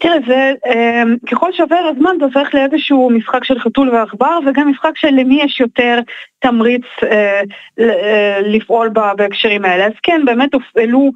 [0.00, 4.96] תראה, זה, אה, ככל שעובר הזמן זה הופך לאיזשהו משחק של חתול ועכבר, וגם משחק
[4.96, 5.98] של למי יש יותר
[6.38, 7.42] תמריץ אה,
[7.80, 9.86] אה, לפעול בהקשרים האלה.
[9.86, 11.10] אז כן, באמת הופעלו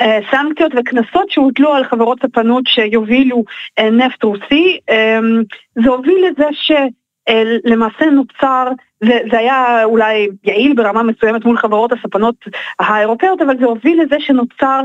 [0.00, 3.44] אה, סנקציות וקנסות שהוטלו על חברות ספנות שיובילו
[3.80, 4.78] נפט רוסי.
[4.90, 5.18] אה,
[5.82, 8.68] זה הוביל לזה שלמעשה אה, נוצר
[9.04, 12.34] זה היה אולי יעיל ברמה מסוימת מול חברות הספנות
[12.78, 14.82] האירופאיות, אבל זה הוביל לזה שנוצר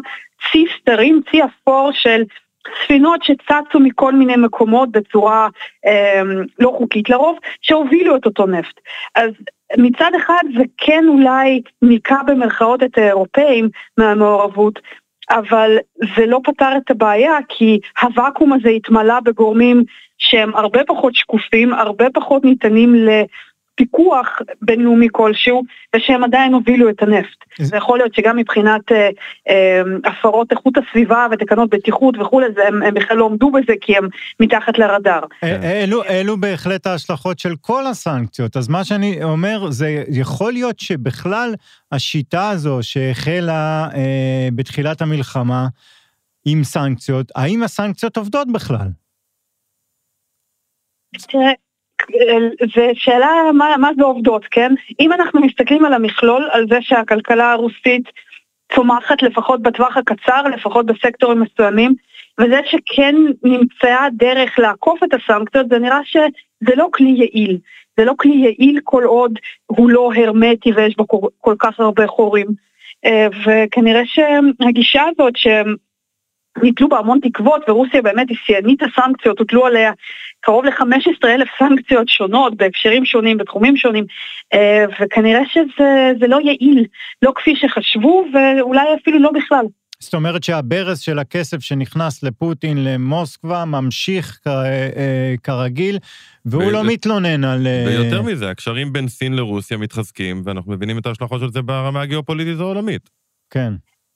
[0.51, 2.23] צי סתרים, צי אפור של
[2.83, 5.47] ספינות שצצו מכל מיני מקומות בצורה
[5.85, 6.21] אה,
[6.59, 8.79] לא חוקית לרוב, שהובילו את אותו נפט.
[9.15, 9.29] אז
[9.77, 14.79] מצד אחד זה כן אולי ניקה במרכאות את האירופאים מהמעורבות,
[15.29, 15.77] אבל
[16.15, 19.83] זה לא פתר את הבעיה כי הוואקום הזה התמלא בגורמים
[20.17, 23.09] שהם הרבה פחות שקופים, הרבה פחות ניתנים ל...
[23.75, 24.27] פיקוח
[24.61, 25.63] בינלאומי כלשהו,
[25.95, 27.43] ושהם עדיין הובילו את הנפט.
[27.59, 29.09] זה יכול להיות שגם מבחינת אה,
[29.49, 34.07] אה, הפרות איכות הסביבה ותקנות בטיחות וכולי, הם, הם בכלל לא עמדו בזה כי הם
[34.39, 35.21] מתחת לרדאר.
[35.43, 38.57] אה, אלו, אלו בהחלט ההשלכות של כל הסנקציות.
[38.57, 41.53] אז מה שאני אומר, זה יכול להיות שבכלל
[41.91, 45.67] השיטה הזו שהחלה אה, בתחילת המלחמה
[46.45, 48.87] עם סנקציות, האם הסנקציות עובדות בכלל?
[51.27, 51.51] תראה,
[52.75, 54.71] ושאלה מה, מה זה עובדות, כן?
[54.99, 58.09] אם אנחנו מסתכלים על המכלול, על זה שהכלכלה הרוסית
[58.75, 61.95] צומחת לפחות בטווח הקצר, לפחות בסקטורים מסוימים,
[62.39, 67.57] וזה שכן נמצאה דרך לעקוף את הסנקציות, זה נראה שזה לא כלי יעיל.
[67.97, 71.05] זה לא כלי יעיל כל עוד הוא לא הרמטי ויש בו
[71.41, 72.47] כל כך הרבה חורים.
[73.05, 75.75] אה, וכנראה שהגישה הזאת שהם
[76.63, 79.91] נתלו בה המון תקוות, ורוסיה באמת היא שיאנית הסנקציות, הוטלו עליה
[80.41, 84.05] קרוב ל-15 אלף סנקציות שונות בהקשרים שונים, בתחומים שונים,
[84.53, 86.85] אה, וכנראה שזה לא יעיל,
[87.21, 89.65] לא כפי שחשבו, ואולי אפילו לא בכלל.
[89.99, 95.97] זאת אומרת שהברז של הכסף שנכנס לפוטין למוסקבה ממשיך כ, אה, כרגיל,
[96.45, 96.71] והוא.
[96.71, 97.67] לא מתלונן על...
[97.67, 102.01] אה, ויותר מזה, הקשרים בין סין לרוסיה מתחזקים, ואנחנו מבינים את ההשלכות של זה ברמה
[102.01, 103.09] הגיאופוליטית העולמית.
[103.49, 103.73] כן.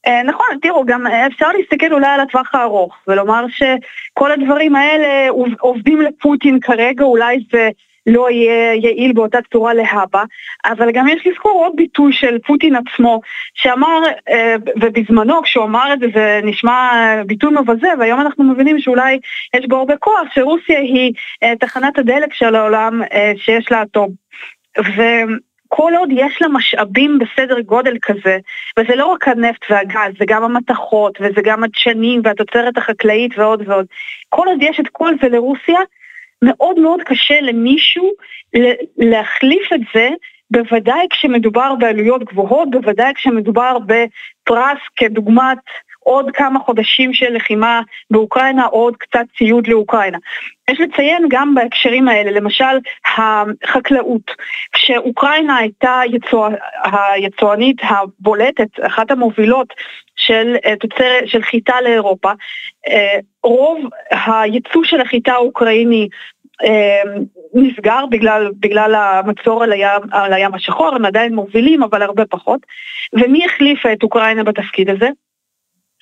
[0.07, 6.01] אה, נכון, תראו, גם אפשר להסתכל אולי על הטווח הארוך ולומר שכל הדברים האלה עובדים
[6.01, 7.69] לפוטין כרגע, אולי זה
[8.07, 10.23] לא יהיה יעיל באותה צורה להבא,
[10.65, 13.21] אבל גם יש לזכור עוד ביטוי של פוטין עצמו,
[13.53, 16.91] שאמר, אה, ובזמנו כשהוא אמר את זה זה נשמע
[17.25, 19.19] ביטוי מבזה, והיום אנחנו מבינים שאולי
[19.55, 23.01] יש בו הרבה כוח, שרוסיה היא אה, תחנת הדלק של העולם
[23.35, 24.09] שיש לה אטום.
[25.67, 28.37] כל עוד יש לה משאבים בסדר גודל כזה,
[28.79, 33.85] וזה לא רק הנפט והגז, זה גם המתכות, וזה גם הדשנים והתוצרת החקלאית ועוד ועוד,
[34.29, 35.79] כל עוד יש את כל זה לרוסיה,
[36.41, 38.11] מאוד מאוד קשה למישהו
[38.97, 40.09] להחליף את זה,
[40.51, 45.57] בוודאי כשמדובר בעלויות גבוהות, בוודאי כשמדובר בפרס כדוגמת
[46.07, 50.17] עוד כמה חודשים של לחימה באוקראינה, עוד קצת ציוד לאוקראינה.
[50.69, 52.75] יש לציין גם בהקשרים האלה, למשל
[53.17, 54.31] החקלאות,
[54.73, 56.49] כשאוקראינה הייתה יצוא,
[56.83, 59.73] היצואנית הבולטת, אחת המובילות
[60.15, 62.31] של, אה, תוצר, של חיטה לאירופה,
[62.87, 63.79] אה, רוב
[64.11, 66.07] הייצוא של החיטה האוקראיני
[66.63, 67.03] אה,
[67.53, 72.59] נסגר בגלל, בגלל המצור על הים, על הים השחור, הם עדיין מובילים אבל הרבה פחות.
[73.13, 75.09] ומי החליפה את אוקראינה בתפקיד הזה?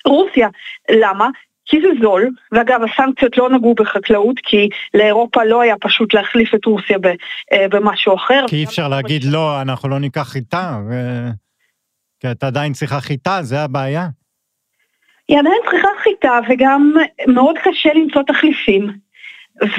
[0.06, 0.48] רוסיה.
[0.90, 1.28] למה?
[1.66, 6.64] כי זה זול, ואגב הסנקציות לא נגעו בחקלאות כי לאירופה לא היה פשוט להחליף את
[6.64, 6.98] רוסיה
[7.52, 8.44] אה, במשהו אחר.
[8.48, 10.94] כי אי אפשר להגיד לא, אנחנו לא ניקח חיטה, ו...
[12.20, 14.08] כי אתה עדיין צריכה חיטה, זה הבעיה.
[15.28, 16.92] היא עדיין צריכה חיטה וגם
[17.28, 19.06] מאוד קשה למצוא תחליפים.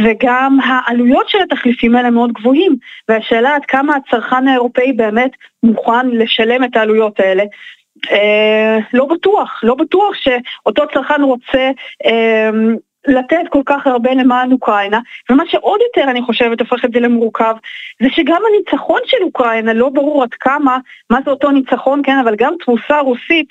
[0.03, 2.75] וגם העלויות של התחליפים האלה מאוד גבוהים,
[3.09, 5.31] והשאלה עד כמה הצרכן האירופאי באמת
[5.63, 7.43] מוכן לשלם את העלויות האלה,
[8.11, 11.71] אה, לא בטוח, לא בטוח שאותו צרכן רוצה
[12.05, 12.49] אה,
[13.07, 17.55] לתת כל כך הרבה למען אוקראינה, ומה שעוד יותר אני חושבת הופך את זה למורכב,
[18.01, 20.77] זה שגם הניצחון של אוקראינה לא ברור עד כמה,
[21.09, 23.49] מה זה אותו ניצחון, כן, אבל גם תבוסה רוסית,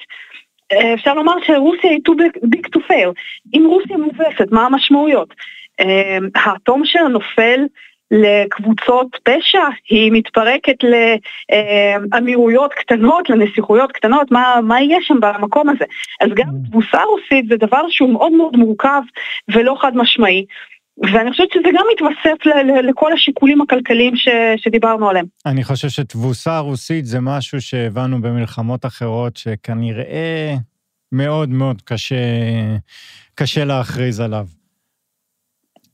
[0.73, 2.13] אה, אפשר לומר שרוסיה היא too
[2.45, 3.13] big to fail.
[3.55, 5.35] אם רוסיה מובסת, מה המשמעויות?
[5.81, 7.61] אה, האטום שלה נופל
[8.11, 10.77] לקבוצות פשע, היא מתפרקת
[12.13, 15.85] לאמירויות קטנות, לנסיכויות קטנות, מה, מה יהיה שם במקום הזה.
[16.21, 16.69] אז גם mm.
[16.69, 19.03] תבוסה רוסית זה דבר שהוא מאוד מאוד מורכב
[19.55, 20.45] ולא חד משמעי.
[21.13, 22.47] ואני חושבת שזה גם מתווסף
[22.83, 25.27] לכל השיקולים הכלכליים ש, שדיברנו עליהם.
[25.47, 30.55] אני חושב שתבוסה רוסית זה משהו שהבנו במלחמות אחרות, שכנראה
[31.13, 32.17] מאוד מאוד קשה,
[33.35, 34.47] קשה להכריז עליו.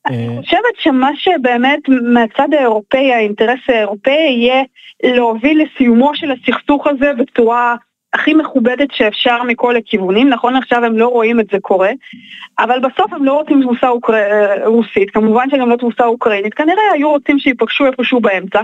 [0.07, 4.63] אני אה, חושבת שמה שבאמת מהצד האירופאי, האינטרס האירופאי יהיה
[5.03, 7.77] להוביל לסיומו של הסכסוך הזה בצורה
[8.13, 11.91] הכי מכובדת שאפשר מכל הכיוונים, נכון עכשיו הם לא רואים את זה קורה,
[12.59, 14.15] אבל בסוף הם לא רוצים תבוסה אוקר...
[14.65, 18.61] רוסית, כמובן שגם לא תבוסה אוקראינית, כנראה היו רוצים שיפגשו איפשהו באמצע.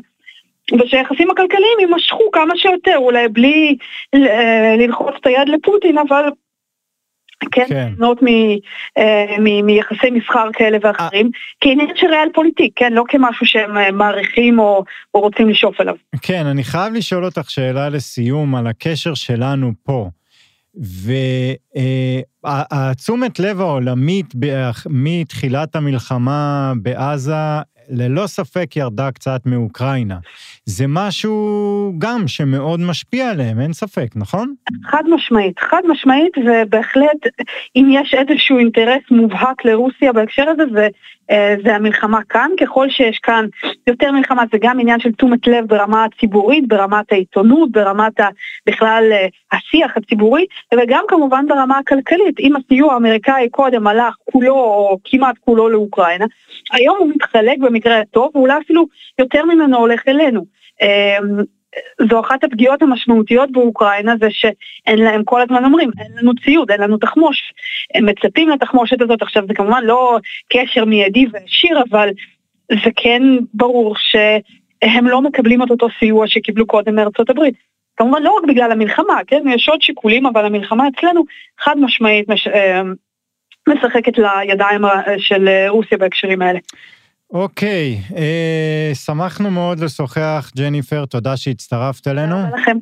[0.72, 3.76] ושהיחסים הכלכליים יימשכו כמה שיותר, אולי בלי
[4.14, 6.28] אה, ללחוץ את היד לפוטין, אבל
[7.50, 7.74] כן, כן.
[7.74, 8.18] ליהנות
[8.98, 14.58] אה, מיחסי מסחר כאלה ואחרים, כעניין של ריאל פוליטיק, כן, לא כמשהו שהם אה, מעריכים
[14.58, 15.94] או, או רוצים לשאוף אליו.
[16.22, 20.08] כן, אני חייב לשאול אותך שאלה לסיום על הקשר שלנו פה.
[22.44, 24.34] והתשומת לב העולמית
[24.86, 27.32] מתחילת המלחמה בעזה
[27.90, 30.18] ללא ספק ירדה קצת מאוקראינה.
[30.64, 34.54] זה משהו גם שמאוד משפיע עליהם, אין ספק, נכון?
[34.84, 37.26] חד משמעית, חד משמעית, ובהחלט,
[37.76, 40.88] אם יש איזשהו אינטרס מובהק לרוסיה בהקשר הזה, זה,
[41.64, 42.50] זה המלחמה כאן.
[42.60, 43.46] ככל שיש כאן
[43.86, 48.28] יותר מלחמה, זה גם עניין של תשומת לב ברמה הציבורית, ברמת העיתונות, ברמת ה,
[48.66, 52.40] בכלל אה, השיח הציבורי, וגם כמובן ברמה הכלכלית.
[52.40, 56.26] אם הסיוע האמריקאי קודם הלך כולו או כמעט כולו לאוקראינה,
[56.72, 58.86] היום הוא מתחלק במקרה הטוב, ואולי אפילו
[59.18, 60.44] יותר ממנו הולך אלינו.
[62.10, 66.80] זו אחת הפגיעות המשמעותיות באוקראינה זה שאין להם, כל הזמן אומרים, אין לנו ציוד, אין
[66.80, 67.52] לנו תחמוש.
[67.94, 70.18] הם מצפים לתחמושת הזאת, עכשיו זה כמובן לא
[70.52, 72.08] קשר מיידי וישיר, אבל
[72.72, 73.22] זה כן
[73.54, 77.54] ברור שהם לא מקבלים את אותו סיוע שקיבלו קודם מארצות הברית.
[77.96, 81.24] כמובן לא רק בגלל המלחמה, כן, יש עוד שיקולים, אבל המלחמה אצלנו
[81.60, 82.48] חד משמעית מש...
[82.48, 82.94] אמ,
[83.68, 84.80] משחקת לידיים
[85.18, 86.58] של רוסיה בהקשרים האלה.
[87.30, 92.36] אוקיי, אה, שמחנו מאוד לשוחח, ג'ניפר, תודה שהצטרפת אלינו.
[92.44, 92.76] תודה לכם.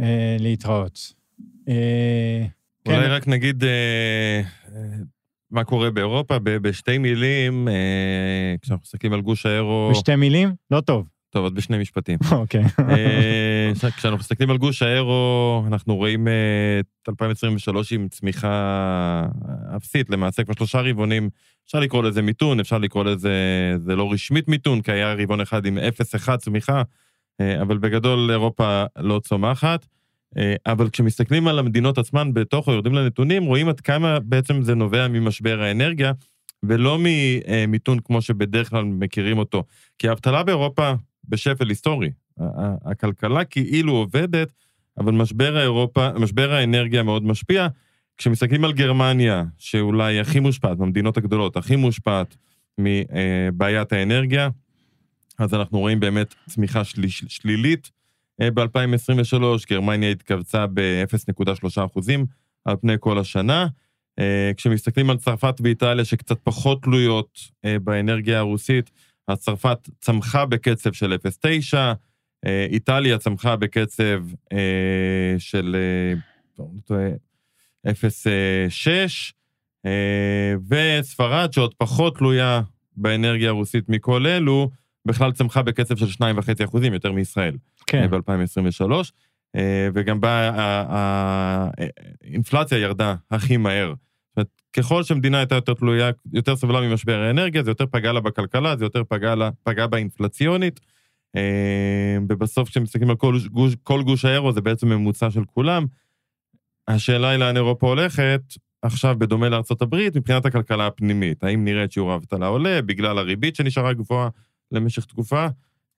[0.00, 1.12] אה, להתראות.
[1.68, 2.44] אה,
[2.86, 3.10] אולי כן.
[3.10, 4.40] רק נגיד אה,
[4.76, 4.80] אה,
[5.50, 9.90] מה קורה באירופה בשתי מילים, אה, כשאנחנו מסתכלים על גוש האירו...
[9.92, 10.54] בשתי מילים?
[10.70, 11.08] לא טוב.
[11.30, 12.18] טוב, עוד בשני משפטים.
[12.32, 12.64] אוקיי.
[12.88, 19.26] אה, כשאנחנו מסתכלים על גוש האירו, אנחנו רואים אה, את 2023 עם צמיחה
[19.76, 21.30] אפסית, למעשה כבר שלושה רבעונים,
[21.66, 23.32] אפשר לקרוא לזה מיתון, אפשר לקרוא לזה,
[23.84, 26.82] זה לא רשמית מיתון, כי היה רבעון אחד עם 0-1 צמיחה,
[27.40, 29.86] אה, אבל בגדול אירופה לא צומחת.
[30.38, 35.08] אה, אבל כשמסתכלים על המדינות עצמן בתוכו, יורדים לנתונים, רואים עד כמה בעצם זה נובע
[35.08, 36.12] ממשבר האנרגיה,
[36.62, 39.64] ולא ממיתון כמו שבדרך כלל מכירים אותו.
[39.98, 40.92] כי האבטלה באירופה
[41.28, 42.10] בשפל היסטורי.
[42.84, 44.52] הכלכלה כאילו עובדת,
[44.98, 47.68] אבל משבר האירופה, משבר האנרגיה מאוד משפיע.
[48.18, 52.36] כשמסתכלים על גרמניה, שאולי הכי מושפעת, מהמדינות הגדולות, הכי מושפעת
[52.78, 54.48] מבעיית האנרגיה,
[55.38, 57.08] אז אנחנו רואים באמת צמיחה של...
[57.08, 57.90] שלילית.
[58.40, 62.26] אה, ב-2023 גרמניה התכווצה ב-0.3 אחוזים
[62.64, 63.66] על פני כל השנה.
[64.18, 68.90] אה, כשמסתכלים על צרפת ואיטליה שקצת פחות תלויות אה, באנרגיה הרוסית,
[69.28, 71.16] אז צרפת צמחה בקצב של
[71.72, 71.76] 0.9,
[72.70, 74.22] איטליה צמחה בקצב
[75.38, 75.76] של
[77.86, 79.88] 0.6,
[80.68, 82.62] וספרד שעוד פחות תלויה
[82.96, 84.70] באנרגיה הרוסית מכל אלו,
[85.06, 87.56] בכלל צמחה בקצב של 2.5 אחוזים, יותר מישראל.
[87.86, 88.10] כן.
[88.10, 88.92] ב-2023,
[89.56, 90.50] אה, וגם בה
[92.24, 93.88] האינפלציה ירדה הכי מהר.
[93.88, 98.20] זאת אומרת, ככל שמדינה הייתה יותר תלויה, יותר סבלה ממשבר האנרגיה, זה יותר פגע לה
[98.20, 100.80] בכלכלה, זה יותר פגע, לה, פגע בה אינפלציונית.
[101.36, 105.86] אה, ובסוף כשמסתכלים על כל גוש, כל גוש האירו, זה בעצם ממוצע של כולם.
[106.88, 108.40] השאלה היא לאן אירופה הולכת,
[108.82, 111.44] עכשיו בדומה לארצות הברית, מבחינת הכלכלה הפנימית.
[111.44, 114.28] האם נראה את שיעור האבטלה עולה בגלל הריבית שנשארה גבוהה
[114.72, 115.46] למשך תקופה,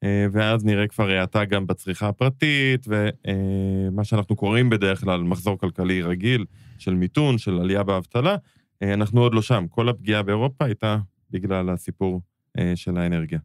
[0.04, 6.02] אה, ואז נראה כבר האטה גם בצריכה הפרטית, ומה שאנחנו קוראים בדרך כלל מחזור כלכלי
[6.02, 6.44] רגיל
[6.78, 8.36] של מיתון, של עלייה באבטלה.
[8.82, 9.66] אה, אנחנו עוד לא שם.
[9.70, 10.98] כל הפגיעה באירופה הייתה
[11.30, 12.20] בגלל הסיפור
[12.58, 13.38] אה, של האנרגיה.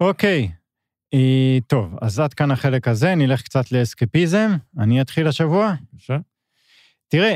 [0.00, 0.50] אוקיי,
[1.66, 4.50] טוב, אז עד כאן החלק הזה, נלך קצת לאסקפיזם.
[4.78, 5.74] אני אתחיל השבוע?
[5.92, 6.18] בבקשה.
[7.10, 7.34] תראה,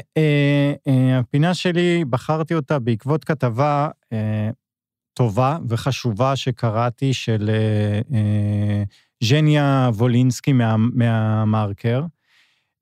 [1.18, 3.88] הפינה שלי, בחרתי אותה בעקבות כתבה
[5.14, 8.82] טובה וחשובה שקראתי של אה, אה,
[9.22, 12.02] ז'ניה וולינסקי מה, מהמרקר.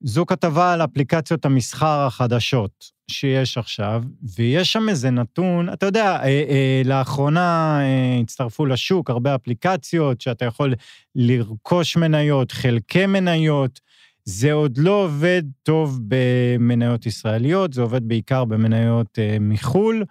[0.03, 4.03] זו כתבה על אפליקציות המסחר החדשות שיש עכשיו,
[4.37, 10.45] ויש שם איזה נתון, אתה יודע, אה, אה, לאחרונה אה, הצטרפו לשוק הרבה אפליקציות שאתה
[10.45, 10.73] יכול
[11.15, 13.79] לרכוש מניות, חלקי מניות.
[14.25, 20.03] זה עוד לא עובד טוב במניות ישראליות, זה עובד בעיקר במניות אה, מחו"ל.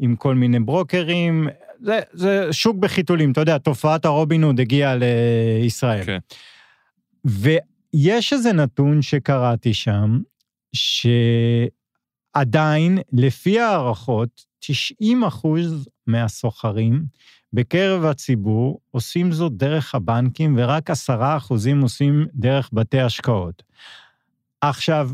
[0.00, 1.48] עם כל מיני ברוקרים.
[1.80, 6.02] זה, זה שוק בחיתולים, אתה יודע, תופעת הרובין הוד הגיעה לישראל.
[6.02, 6.06] Okay.
[6.06, 6.18] כן.
[7.94, 10.20] ויש איזה נתון שקראתי שם,
[12.36, 17.04] שעדיין, לפי הערכות, 90 אחוז מהסוחרים
[17.52, 23.62] בקרב הציבור עושים זאת דרך הבנקים, ורק 10 אחוזים עושים דרך בתי השקעות.
[24.60, 25.10] עכשיו,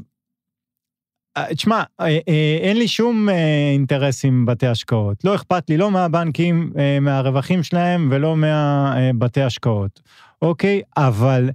[1.37, 3.28] אה, תשמע, אה, אה, אין לי שום
[3.72, 5.24] אינטרס עם בתי השקעות.
[5.24, 10.01] לא אכפת לי לא מהבנקים, מהרווחים שלהם ולא מהבתי השקעות,
[10.43, 10.82] אוקיי?
[10.97, 11.51] אבל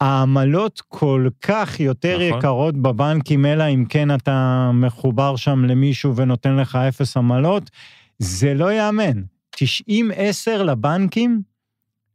[0.00, 2.38] העמלות כל כך יותר נכון.
[2.38, 7.70] יקרות בבנקים, אלא אם כן אתה מחובר שם למישהו ונותן לך אפס עמלות,
[8.18, 9.22] זה לא ייאמן.
[9.62, 11.42] 90-10 לבנקים?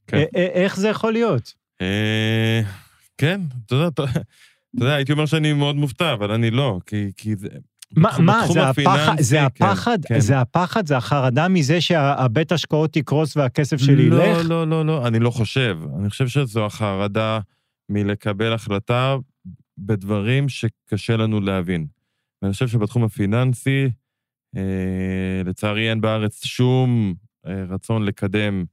[0.07, 0.23] כן.
[0.35, 1.53] איך זה יכול להיות?
[3.17, 4.03] כן, אתה יודע, אתה
[4.73, 7.47] יודע, הייתי אומר שאני מאוד מופתע, אבל אני לא, כי, כי זה...
[7.91, 10.19] מה, מה זה, הפחד, זה כן, הפחד, כן.
[10.19, 14.37] זה הפחד, זה החרדה מזה שהבית השקעות יקרוס והכסף שלי לא, ילך?
[14.49, 15.77] לא, לא, לא, אני לא חושב.
[15.99, 17.39] אני חושב שזו החרדה
[17.89, 19.15] מלקבל החלטה
[19.77, 21.87] בדברים שקשה לנו להבין.
[22.41, 23.89] ואני חושב שבתחום הפיננסי,
[24.57, 27.24] אה, לצערי אין בארץ שום אה,
[27.69, 28.65] רצון לקדם,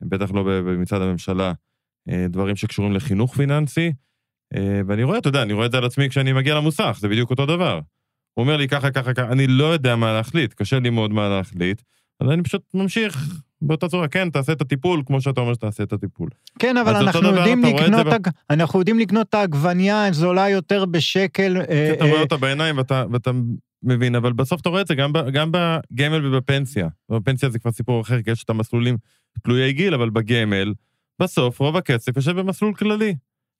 [0.00, 0.44] בטח לא
[0.78, 1.52] מצד הממשלה,
[2.08, 3.92] אה, דברים שקשורים לחינוך פיננסי.
[4.56, 7.08] אה, ואני רואה, אתה יודע, אני רואה את זה על עצמי כשאני מגיע למוסך, זה
[7.08, 7.80] בדיוק אותו דבר.
[8.34, 11.28] הוא אומר לי ככה, ככה, ככה, אני לא יודע מה להחליט, קשה לי מאוד מה
[11.28, 11.82] להחליט,
[12.20, 15.92] אז אני פשוט ממשיך באותה צורה, כן, תעשה את הטיפול כמו שאתה אומר שתעשה את
[15.92, 16.28] הטיפול.
[16.58, 18.28] כן, אבל אנחנו יודעים, לקנות, הג...
[18.50, 21.56] אנחנו יודעים לקנות את העגבנייה זולה יותר בשקל.
[21.70, 23.30] אה, אתה רואה אותה בעיניים ואתה, ואתה
[23.86, 26.88] מבין, אבל בסוף אתה רואה את זה גם, גם בגמל ובפנסיה.
[27.10, 28.96] בפנסיה זה כבר סיפור אחר, כי יש את המסלולים
[29.44, 30.74] תלויי גיל, אבל בגמל,
[31.22, 33.14] בסוף רוב הכסף יושב במסלול כללי.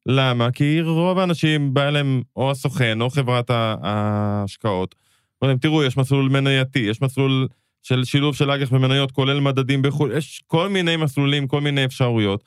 [0.07, 0.51] למה?
[0.51, 4.95] כי רוב האנשים בא להם או הסוכן או חברת ההשקעות.
[5.43, 7.49] אומרים, תראו, יש מסלול מנייתי, יש מסלול
[7.83, 12.45] של שילוב של אג"ח ומניות, כולל מדדים בחו"ל, יש כל מיני מסלולים, כל מיני אפשרויות,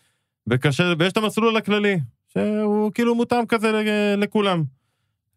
[0.49, 3.71] וקשה, ויש את המסלול הכללי, שהוא כאילו מותאם כזה
[4.17, 4.63] לכולם.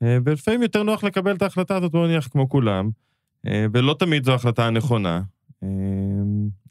[0.02, 2.90] אה, ולפעמים יותר נוח לקבל את ההחלטה הזאת, בוא נניח, כמו כולם,
[3.46, 5.22] אה, ולא תמיד זו החלטה הנכונה.
[5.62, 5.68] אה,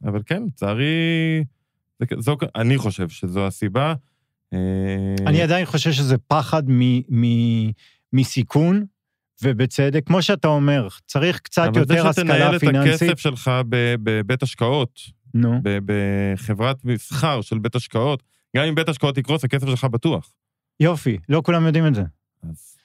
[0.03, 1.43] אבל כן, לצערי,
[2.55, 3.93] אני חושב שזו הסיבה.
[5.27, 6.63] אני עדיין חושב שזה פחד
[8.11, 8.85] מסיכון,
[9.43, 10.03] ובצדק.
[10.05, 12.43] כמו שאתה אומר, צריך קצת יותר השכלה פיננסית.
[12.43, 13.51] אבל זה שתנהל את הכסף שלך
[14.03, 14.99] בבית השקעות,
[15.33, 15.61] נו.
[15.85, 18.23] בחברת מסחר של בית השקעות,
[18.57, 20.33] גם אם בית השקעות יקרוס, הכסף שלך בטוח.
[20.79, 22.03] יופי, לא כולם יודעים את זה.
[22.49, 22.77] אז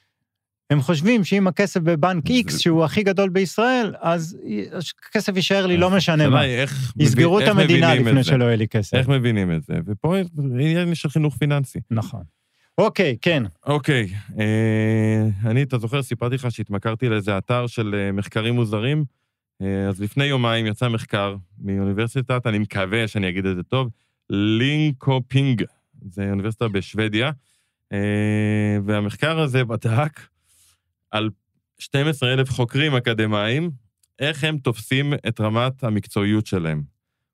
[0.70, 4.38] הם חושבים שאם הכסף בבנק X, שהוא הכי גדול בישראל, אז
[5.08, 6.44] הכסף יישאר לי, לא משנה השאלה מה.
[6.44, 8.24] איך יסגרו את המדינה לפני.
[8.24, 8.94] שלא יהיה לי כסף.
[8.94, 9.74] איך מבינים את זה?
[9.86, 11.78] ופה עניין של חינוך פיננסי.
[11.90, 12.22] נכון.
[12.78, 13.42] אוקיי, כן.
[13.66, 14.08] אוקיי,
[14.38, 19.04] אה, אני, אתה זוכר, סיפרתי לך שהתמכרתי לאיזה אתר של אה, מחקרים מוזרים?
[19.62, 23.88] אה, אז לפני יומיים יצא מחקר מאוניברסיטת, אני מקווה שאני אגיד את זה טוב,
[24.30, 25.62] לינקופינג,
[26.10, 27.30] זה אוניברסיטה בשוודיה,
[27.92, 27.98] אה,
[28.84, 30.20] והמחקר הזה בדק
[31.10, 31.30] על
[31.78, 33.70] 12,000 חוקרים אקדמאים,
[34.18, 36.82] איך הם תופסים את רמת המקצועיות שלהם.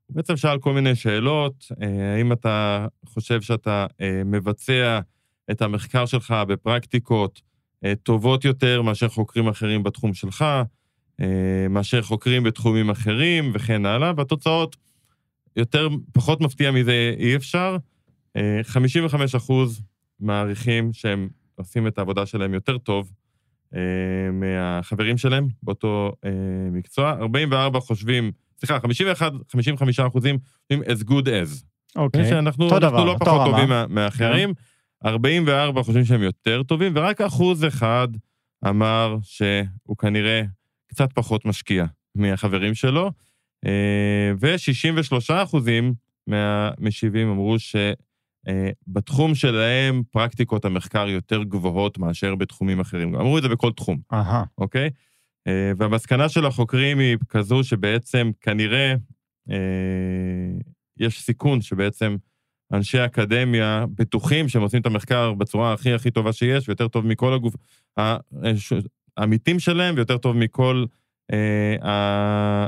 [0.06, 5.00] הוא בעצם שאל כל מיני שאלות, אה, האם אתה חושב שאתה אה, מבצע
[5.50, 7.42] את המחקר שלך בפרקטיקות
[7.84, 10.44] אה, טובות יותר מאשר חוקרים אחרים בתחום שלך,
[11.70, 14.76] מאשר חוקרים בתחומים אחרים וכן הלאה, והתוצאות,
[15.56, 17.76] יותר, פחות מפתיע מזה אי אפשר.
[18.36, 19.82] אה, 55 אחוז
[20.20, 23.12] מעריכים שהם עושים את העבודה שלהם יותר טוב
[24.32, 26.30] מהחברים שלהם באותו אה,
[26.72, 27.10] מקצוע.
[27.12, 30.38] 44 חושבים, סליחה, 51, 55 אחוזים
[30.72, 31.64] חושבים as good as.
[31.96, 32.28] אוקיי.
[32.28, 33.50] שאנחנו אותו אנחנו דבר, לא פחות רמה.
[33.50, 34.52] טובים מה- מאחרים.
[35.04, 38.08] 44 חושבים שהם יותר טובים, ורק אחוז אחד
[38.68, 40.42] אמר שהוא כנראה
[40.88, 43.10] קצת פחות משקיע מהחברים שלו,
[44.40, 45.12] ו-63
[45.42, 45.94] אחוזים
[46.26, 47.56] מהמשיבים אמרו
[48.48, 53.14] שבתחום שלהם פרקטיקות המחקר יותר גבוהות מאשר בתחומים אחרים.
[53.14, 53.98] אמרו את זה בכל תחום.
[54.12, 54.90] אהה, אוקיי?
[55.46, 58.94] אה, והמסקנה של החוקרים היא כזו שבעצם כנראה
[59.50, 59.56] אה,
[60.98, 62.16] יש סיכון שבעצם
[62.72, 67.34] אנשי אקדמיה בטוחים שהם עושים את המחקר בצורה הכי הכי טובה שיש, ויותר טוב מכל
[67.34, 67.54] הגוף...
[69.16, 70.84] העמיתים שלהם, ויותר טוב מכל
[71.32, 72.66] אה,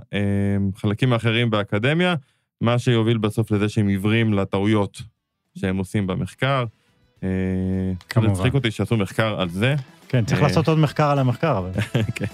[0.77, 2.15] החלקים האחרים באקדמיה,
[2.61, 5.03] מה שיוביל בסוף לזה שהם עיוורים לטעויות
[5.59, 6.65] שהם עושים במחקר.
[7.23, 7.29] אה,
[8.09, 8.33] כמובן.
[8.33, 9.75] הצחיק אותי שעשו מחקר על זה.
[10.09, 10.47] כן, צריך אה.
[10.47, 11.71] לעשות עוד מחקר על המחקר, אבל...
[12.17, 12.25] כן.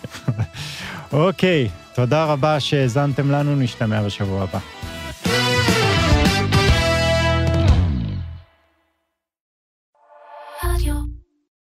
[1.12, 4.58] אוקיי, תודה רבה שהאזנתם לנו, נשתמע בשבוע הבא.